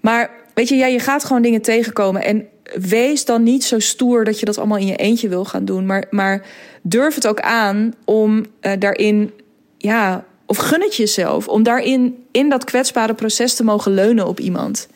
Maar 0.00 0.30
weet 0.54 0.68
je, 0.68 0.76
ja, 0.76 0.86
je 0.86 0.98
gaat 0.98 1.24
gewoon 1.24 1.42
dingen 1.42 1.62
tegenkomen. 1.62 2.24
En 2.24 2.46
wees 2.80 3.24
dan 3.24 3.42
niet 3.42 3.64
zo 3.64 3.78
stoer 3.78 4.24
dat 4.24 4.40
je 4.40 4.46
dat 4.46 4.58
allemaal 4.58 4.78
in 4.78 4.86
je 4.86 4.96
eentje 4.96 5.28
wil 5.28 5.44
gaan 5.44 5.64
doen. 5.64 5.86
Maar, 5.86 6.06
maar 6.10 6.46
durf 6.82 7.14
het 7.14 7.26
ook 7.26 7.40
aan 7.40 7.94
om 8.04 8.46
uh, 8.60 8.72
daarin, 8.78 9.30
ja, 9.78 10.24
of 10.46 10.56
gun 10.56 10.80
het 10.80 10.96
jezelf. 10.96 11.48
Om 11.48 11.62
daarin, 11.62 12.24
in 12.30 12.48
dat 12.48 12.64
kwetsbare 12.64 13.14
proces 13.14 13.54
te 13.54 13.64
mogen 13.64 13.94
leunen 13.94 14.26
op 14.26 14.40
iemand. 14.40 14.88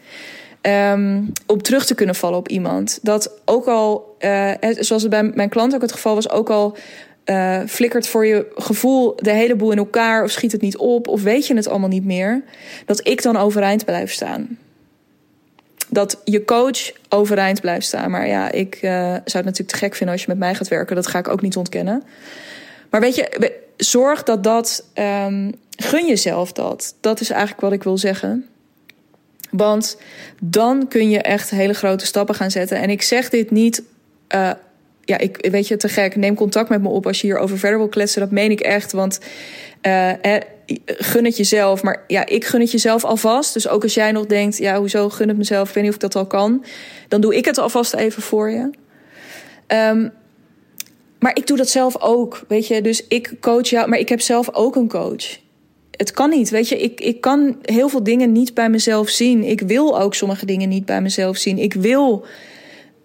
Um, 0.62 1.33
op 1.46 1.62
terug 1.62 1.87
te 1.87 1.94
kunnen 1.94 2.14
vallen 2.14 2.38
op 2.38 2.49
iemand. 2.49 2.99
Dat 3.03 3.40
ook 3.44 3.66
al, 3.66 4.06
uh, 4.20 4.50
zoals 4.61 5.02
het 5.02 5.11
bij 5.11 5.22
mijn 5.22 5.48
klant 5.48 5.74
ook 5.74 5.83
het 5.83 5.92
geval 5.92 6.14
was, 6.14 6.31
ook 6.31 6.50
al 6.50 6.76
uh, 7.24 7.61
flikkert 7.66 8.09
voor 8.09 8.26
je 8.26 8.46
gevoel 8.55 9.16
de 9.16 9.33
hele 9.33 9.57
boel 9.57 9.70
in 9.70 9.79
elkaar, 9.79 10.24
of 10.24 10.31
schiet 10.31 10.52
het 10.52 10.61
niet 10.61 10.76
op, 10.76 11.09
of 11.09 11.22
weet 11.22 11.46
je 11.46 11.55
het 11.55 11.68
allemaal 11.68 11.88
niet 11.88 12.05
meer, 12.05 12.42
dat 12.87 13.07
ik 13.07 13.22
dan 13.22 13.37
overeind 13.37 13.85
blijf 13.85 14.12
staan. 14.12 14.59
Dat 15.88 16.20
je 16.24 16.44
coach 16.44 16.92
overeind 17.09 17.61
blijft 17.61 17.87
staan. 17.87 18.11
Maar 18.11 18.26
ja, 18.26 18.50
ik 18.50 18.74
uh, 18.74 18.90
zou 19.00 19.20
het 19.22 19.33
natuurlijk 19.33 19.68
te 19.68 19.76
gek 19.76 19.94
vinden 19.94 20.14
als 20.14 20.24
je 20.24 20.31
met 20.31 20.38
mij 20.38 20.55
gaat 20.55 20.68
werken. 20.68 20.96
Dat 20.96 21.07
ga 21.07 21.18
ik 21.18 21.29
ook 21.29 21.42
niet 21.42 21.57
ontkennen. 21.57 22.02
Maar 22.90 23.00
weet 23.00 23.14
je, 23.14 23.52
zorg 23.76 24.22
dat 24.22 24.44
dat. 24.44 24.85
Um, 24.94 25.55
gun 25.76 26.07
jezelf 26.07 26.52
dat. 26.52 26.94
Dat 27.00 27.20
is 27.20 27.31
eigenlijk 27.31 27.61
wat 27.61 27.72
ik 27.72 27.83
wil 27.83 27.98
zeggen. 27.98 28.46
Want 29.50 29.96
dan 30.40 30.88
kun 30.88 31.11
je 31.11 31.22
echt 31.22 31.50
hele 31.50 31.74
grote 31.74 32.07
stappen 32.07 32.35
gaan 32.35 32.50
zetten. 32.50 32.79
En 32.79 32.90
ik 32.90 33.02
zeg 33.02 33.29
dit 33.29 33.50
niet. 33.50 33.83
Uh, 34.37 34.51
ja, 35.05 35.18
ik 35.18 35.49
weet 35.51 35.68
je, 35.68 35.77
te 35.77 35.88
gek. 35.88 36.16
Neem 36.16 36.35
contact 36.35 36.68
met 36.68 36.83
me 36.83 36.88
op 36.88 37.07
als 37.07 37.20
je 37.20 37.27
hierover 37.27 37.59
verder 37.59 37.79
wil 37.79 37.88
kletsen. 37.88 38.20
Dat 38.20 38.31
meen 38.31 38.51
ik 38.51 38.61
echt. 38.61 38.92
Want 38.92 39.18
uh, 39.83 40.11
gun 40.87 41.25
het 41.25 41.37
jezelf. 41.37 41.83
Maar 41.83 42.05
ja, 42.07 42.27
ik 42.27 42.44
gun 42.44 42.61
het 42.61 42.70
jezelf 42.70 43.05
alvast. 43.05 43.53
Dus 43.53 43.68
ook 43.68 43.83
als 43.83 43.94
jij 43.94 44.12
nog 44.12 44.27
denkt, 44.27 44.59
ja, 44.59 44.79
hoezo 44.79 45.09
gun 45.09 45.29
het 45.29 45.37
mezelf? 45.37 45.68
Ik 45.68 45.75
weet 45.75 45.85
niet 45.85 45.92
of 45.92 46.03
ik 46.03 46.12
dat 46.12 46.16
al 46.16 46.27
kan. 46.27 46.64
Dan 47.09 47.20
doe 47.20 47.37
ik 47.37 47.44
het 47.44 47.59
alvast 47.59 47.94
even 47.94 48.22
voor 48.22 48.51
je. 48.51 48.70
Um, 49.66 50.12
maar 51.18 51.37
ik 51.37 51.46
doe 51.46 51.57
dat 51.57 51.68
zelf 51.68 52.01
ook, 52.01 52.44
weet 52.49 52.66
je. 52.66 52.83
Dus 52.83 53.07
ik 53.07 53.33
coach 53.40 53.68
jou, 53.68 53.88
maar 53.88 53.99
ik 53.99 54.09
heb 54.09 54.20
zelf 54.20 54.55
ook 54.55 54.77
een 54.77 54.88
coach 54.88 55.38
het 55.96 56.11
kan 56.11 56.31
niet. 56.31 56.51
Weet 56.51 56.68
je, 56.68 56.79
ik, 56.79 57.01
ik 57.01 57.20
kan 57.20 57.57
heel 57.62 57.88
veel 57.88 58.03
dingen 58.03 58.33
niet 58.33 58.55
bij 58.55 58.70
mezelf 58.70 59.09
zien. 59.09 59.44
Ik 59.44 59.61
wil 59.61 60.01
ook 60.01 60.14
sommige 60.14 60.46
dingen 60.46 60.68
niet 60.68 60.85
bij 60.85 61.03
mezelf 61.03 61.37
zien. 61.37 61.59
Ik 61.59 61.75
wil 61.75 62.27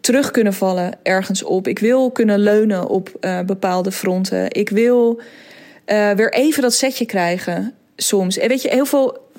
terug 0.02 0.32
kunnen 0.32 0.54
vallen 0.54 0.94
ergens 1.04 1.44
op. 1.44 1.68
Ik 1.68 1.80
wil 1.80 2.12
kunnen 2.12 2.40
leunen 2.40 2.88
op 2.88 3.12
uh, 3.22 3.40
bepaalde 3.42 3.92
fronten. 3.92 4.52
Ik 4.52 4.70
wil 4.70 5.22
uh, 5.86 6.12
weer 6.12 6.34
even 6.34 6.62
dat 6.62 6.74
setje 6.74 7.06
krijgen 7.06 7.74
soms. 7.96 8.38
En 8.38 8.48
weet 8.50 8.62
je, 8.62 8.70
heel 8.70 8.86
veel. 8.86 9.30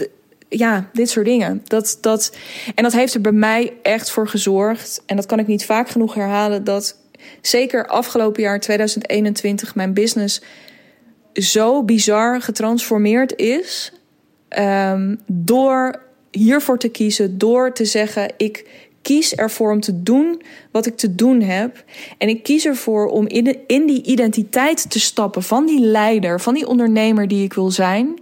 Ja, 0.48 0.88
dit 0.92 1.10
soort 1.10 1.26
dingen. 1.26 1.62
Dat, 1.64 1.98
dat, 2.00 2.36
en 2.74 2.82
dat 2.82 2.92
heeft 2.92 3.14
er 3.14 3.20
bij 3.20 3.32
mij 3.32 3.72
echt 3.82 4.10
voor 4.10 4.28
gezorgd. 4.28 5.02
En 5.06 5.16
dat 5.16 5.26
kan 5.26 5.38
ik 5.38 5.46
niet 5.46 5.64
vaak 5.64 5.88
genoeg 5.88 6.14
herhalen. 6.14 6.64
Dat 6.64 6.96
zeker 7.40 7.86
afgelopen 7.86 8.42
jaar 8.42 8.60
2021 8.60 9.74
mijn 9.74 9.94
business 9.94 10.42
zo 11.32 11.82
bizar 11.84 12.40
getransformeerd 12.40 13.36
is. 13.36 13.92
Um, 14.58 15.20
door 15.26 16.02
hiervoor 16.30 16.78
te 16.78 16.88
kiezen, 16.88 17.38
door 17.38 17.72
te 17.72 17.84
zeggen: 17.84 18.32
ik 18.36 18.66
kies 19.02 19.34
ervoor 19.34 19.72
om 19.72 19.80
te 19.80 20.02
doen 20.02 20.42
wat 20.70 20.86
ik 20.86 20.96
te 20.96 21.14
doen 21.14 21.40
heb. 21.40 21.84
En 22.18 22.28
ik 22.28 22.42
kies 22.42 22.66
ervoor 22.66 23.06
om 23.06 23.26
in, 23.26 23.44
de, 23.44 23.58
in 23.66 23.86
die 23.86 24.02
identiteit 24.02 24.90
te 24.90 25.00
stappen 25.00 25.42
van 25.42 25.66
die 25.66 25.80
leider, 25.80 26.40
van 26.40 26.54
die 26.54 26.66
ondernemer 26.66 27.28
die 27.28 27.44
ik 27.44 27.52
wil 27.52 27.70
zijn. 27.70 28.18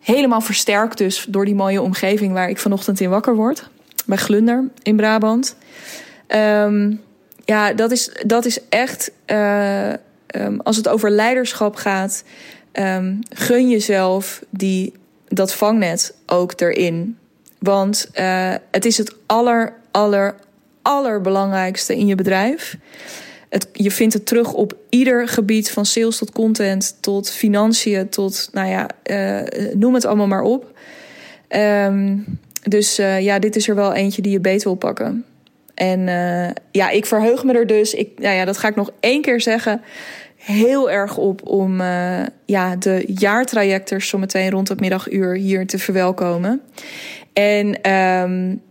Helemaal 0.00 0.40
versterkt 0.40 0.98
dus 0.98 1.26
door 1.28 1.44
die 1.44 1.54
mooie 1.54 1.82
omgeving 1.82 2.32
waar 2.32 2.48
ik 2.48 2.58
vanochtend 2.58 3.00
in 3.00 3.10
wakker 3.10 3.34
word. 3.34 3.68
Bij 4.06 4.16
Glunder 4.16 4.68
in 4.82 4.96
Brabant. 4.96 5.56
Um, 6.28 7.00
ja, 7.44 7.72
dat 7.72 7.90
is, 7.90 8.10
dat 8.26 8.44
is 8.44 8.58
echt. 8.68 9.10
Uh, 9.26 9.92
um, 10.36 10.60
als 10.60 10.76
het 10.76 10.88
over 10.88 11.10
leiderschap 11.10 11.76
gaat, 11.76 12.24
um, 12.72 13.18
gun 13.30 13.68
jezelf 13.68 14.42
die, 14.50 14.92
dat 15.28 15.54
vangnet 15.54 16.14
ook 16.26 16.60
erin. 16.60 17.18
Want 17.58 18.10
uh, 18.14 18.54
het 18.70 18.84
is 18.84 18.98
het 18.98 19.16
aller, 19.26 19.72
aller, 19.90 20.34
allerbelangrijkste 20.82 21.96
in 21.96 22.06
je 22.06 22.14
bedrijf. 22.14 22.76
Het, 23.48 23.68
je 23.72 23.90
vindt 23.90 24.14
het 24.14 24.26
terug 24.26 24.52
op 24.52 24.76
ieder 24.88 25.28
gebied, 25.28 25.70
van 25.70 25.86
sales 25.86 26.18
tot 26.18 26.32
content, 26.32 26.96
tot 27.00 27.30
financiën, 27.30 28.08
tot, 28.08 28.48
nou 28.52 28.68
ja, 28.68 28.88
uh, 29.10 29.72
noem 29.74 29.94
het 29.94 30.04
allemaal 30.04 30.26
maar 30.26 30.42
op. 30.42 30.78
Um, 31.48 32.24
dus 32.62 32.98
uh, 32.98 33.20
ja, 33.20 33.38
dit 33.38 33.56
is 33.56 33.68
er 33.68 33.74
wel 33.74 33.92
eentje 33.92 34.22
die 34.22 34.32
je 34.32 34.40
beter 34.40 34.68
wil 34.68 34.74
pakken. 34.74 35.24
En 35.74 36.00
uh, 36.00 36.48
ja, 36.70 36.90
ik 36.90 37.06
verheug 37.06 37.44
me 37.44 37.52
er 37.52 37.66
dus. 37.66 37.94
Ik, 37.94 38.18
nou 38.18 38.34
ja, 38.34 38.44
dat 38.44 38.58
ga 38.58 38.68
ik 38.68 38.76
nog 38.76 38.90
één 39.00 39.22
keer 39.22 39.40
zeggen 39.40 39.80
heel 40.36 40.90
erg 40.90 41.16
op 41.16 41.48
om 41.48 41.80
ja, 42.44 42.76
de 42.78 43.04
jaartrajectors 43.06 44.08
zometeen 44.08 44.50
rond 44.50 44.68
het 44.68 44.80
middaguur 44.80 45.36
hier 45.36 45.66
te 45.66 45.78
verwelkomen. 45.78 46.60
En 47.32 47.90
um, 47.92 48.62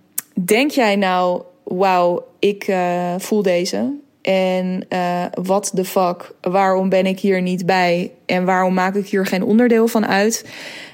denk 0.46 0.72
jij 0.72 0.96
nou, 0.96 1.42
wauw, 1.64 2.26
ik 2.40 2.68
uh, 2.68 3.14
voel 3.18 3.42
deze. 3.42 3.94
En 4.22 4.86
uh, 4.90 5.26
wat 5.44 5.72
de 5.74 5.86
fuck, 5.86 6.34
waarom 6.42 6.90
ben 6.90 7.06
ik 7.06 7.20
hier 7.20 7.42
niet 7.42 7.66
bij? 7.66 8.12
En 8.26 8.46
waarom 8.46 8.74
maak 8.74 8.96
ik 8.96 9.08
hier 9.08 9.26
geen 9.26 9.44
onderdeel 9.44 9.88
van 9.88 10.08
uit? 10.08 10.50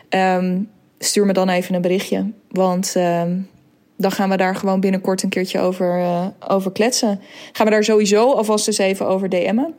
Um, 0.09 0.69
stuur 0.99 1.25
me 1.25 1.33
dan 1.33 1.49
even 1.49 1.75
een 1.75 1.81
berichtje. 1.81 2.31
Want 2.49 2.93
um, 2.97 3.49
dan 3.97 4.11
gaan 4.11 4.29
we 4.29 4.37
daar 4.37 4.55
gewoon 4.55 4.79
binnenkort 4.79 5.23
een 5.23 5.29
keertje 5.29 5.59
over, 5.59 5.99
uh, 5.99 6.25
over 6.47 6.71
kletsen. 6.71 7.21
Gaan 7.51 7.65
we 7.65 7.71
daar 7.71 7.83
sowieso 7.83 8.31
alvast 8.31 8.67
eens 8.67 8.77
even 8.77 9.07
over 9.07 9.29
DM'en. 9.29 9.73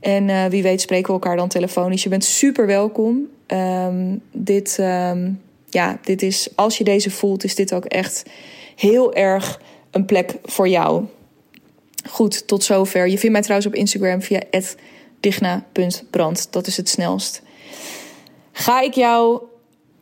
En 0.00 0.50
wie 0.50 0.62
weet 0.62 0.80
spreken 0.80 1.06
we 1.06 1.12
elkaar 1.12 1.36
dan 1.36 1.48
telefonisch. 1.48 2.02
Je 2.02 2.08
bent 2.08 2.24
super 2.24 2.66
welkom. 2.66 3.28
Um, 3.46 4.22
dit, 4.32 4.76
ja, 5.70 5.98
dit 6.02 6.22
is, 6.22 6.48
als 6.54 6.78
je 6.78 6.84
deze 6.84 7.10
voelt, 7.10 7.44
is 7.44 7.54
dit 7.54 7.74
ook 7.74 7.84
echt 7.84 8.24
heel 8.78 9.14
erg 9.14 9.60
een 9.90 10.04
plek 10.04 10.34
voor 10.44 10.68
jou. 10.68 11.04
Goed, 12.08 12.46
tot 12.46 12.64
zover. 12.64 13.08
Je 13.08 13.18
vindt 13.18 13.32
mij 13.32 13.42
trouwens 13.42 13.68
op 13.68 13.74
Instagram 13.74 14.22
via 14.22 14.42
digna.brand. 15.20 16.48
Dat 16.50 16.66
is 16.66 16.76
het 16.76 16.88
snelst. 16.88 17.42
Ga 18.52 18.80
ik 18.80 18.94
jou 18.94 19.42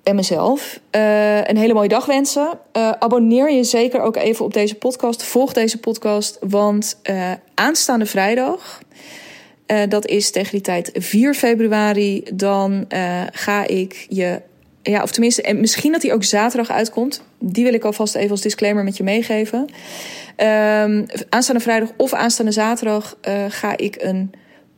en 0.02 0.14
mezelf 0.14 0.80
uh, 0.90 1.44
een 1.44 1.56
hele 1.56 1.74
mooie 1.74 1.88
dag 1.88 2.06
wensen. 2.06 2.58
Uh, 2.72 2.90
abonneer 2.90 3.52
je 3.52 3.64
zeker 3.64 4.00
ook 4.00 4.16
even 4.16 4.44
op 4.44 4.52
deze 4.52 4.74
podcast. 4.74 5.22
Volg 5.22 5.52
deze 5.52 5.78
podcast, 5.78 6.38
want 6.40 6.98
uh, 7.10 7.32
aanstaande 7.54 8.06
vrijdag, 8.06 8.80
dat 9.88 10.06
is 10.06 10.30
tegen 10.30 10.50
die 10.50 10.60
tijd 10.60 10.90
4 10.94 11.34
februari, 11.34 12.24
dan 12.34 12.86
ga 13.32 13.66
ik 13.66 14.06
je, 14.08 14.40
ja, 14.82 15.02
of 15.02 15.10
tenminste, 15.10 15.42
en 15.42 15.60
misschien 15.60 15.92
dat 15.92 16.00
die 16.00 16.12
ook 16.12 16.24
zaterdag 16.24 16.70
uitkomt. 16.70 17.22
Die 17.38 17.64
wil 17.64 17.74
ik 17.74 17.84
alvast 17.84 18.14
even 18.14 18.30
als 18.30 18.40
disclaimer 18.40 18.84
met 18.84 18.96
je 18.96 19.02
meegeven. 19.02 19.58
Um, 19.58 21.06
aanstaande 21.28 21.60
vrijdag 21.60 21.88
of 21.96 22.12
aanstaande 22.12 22.52
zaterdag 22.52 23.16
ga 23.48 23.76
ik 23.76 23.96
een 24.02 24.30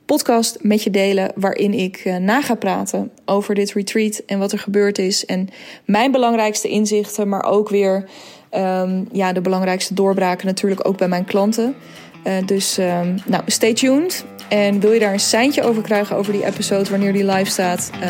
podcast 0.08 0.58
met 0.60 0.82
je 0.82 0.90
delen 0.90 1.32
waarin 1.34 1.74
ik 1.74 2.04
uh, 2.04 2.16
na 2.16 2.40
ga 2.42 2.54
praten 2.54 3.10
over 3.24 3.54
dit 3.54 3.72
retreat 3.72 4.22
en 4.26 4.38
wat 4.38 4.52
er 4.52 4.58
gebeurd 4.58 4.98
is 4.98 5.26
en 5.26 5.48
mijn 5.84 6.10
belangrijkste 6.12 6.68
inzichten, 6.68 7.28
maar 7.28 7.44
ook 7.44 7.68
weer 7.68 8.08
um, 8.54 9.08
ja, 9.12 9.32
de 9.32 9.40
belangrijkste 9.40 9.94
doorbraken 9.94 10.46
natuurlijk 10.46 10.88
ook 10.88 10.96
bij 10.96 11.08
mijn 11.08 11.24
klanten. 11.24 11.74
Uh, 12.26 12.32
dus 12.46 12.78
um, 12.78 13.14
nou, 13.24 13.42
stay 13.46 13.74
tuned. 13.74 14.24
En 14.48 14.80
wil 14.80 14.92
je 14.92 15.00
daar 15.00 15.12
een 15.12 15.20
seintje 15.20 15.62
over 15.62 15.82
krijgen 15.82 16.16
over 16.16 16.32
die 16.32 16.46
episode 16.46 16.90
wanneer 16.90 17.12
die 17.12 17.24
live 17.24 17.50
staat, 17.50 17.90
uh, 18.02 18.08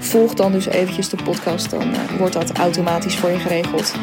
volg 0.00 0.34
dan 0.34 0.52
dus 0.52 0.66
eventjes 0.66 1.08
de 1.08 1.16
podcast. 1.24 1.70
Dan 1.70 1.94
wordt 2.18 2.32
dat 2.32 2.52
automatisch 2.52 3.16
voor 3.16 3.30
je 3.30 3.38
geregeld. 3.38 3.94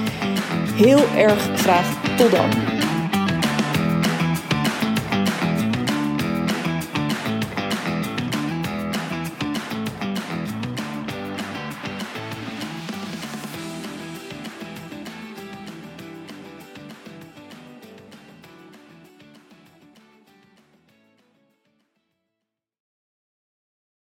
Heel 0.76 1.04
erg 1.16 1.50
graag 1.56 2.16
tot 2.18 2.32
dan. 2.32 2.77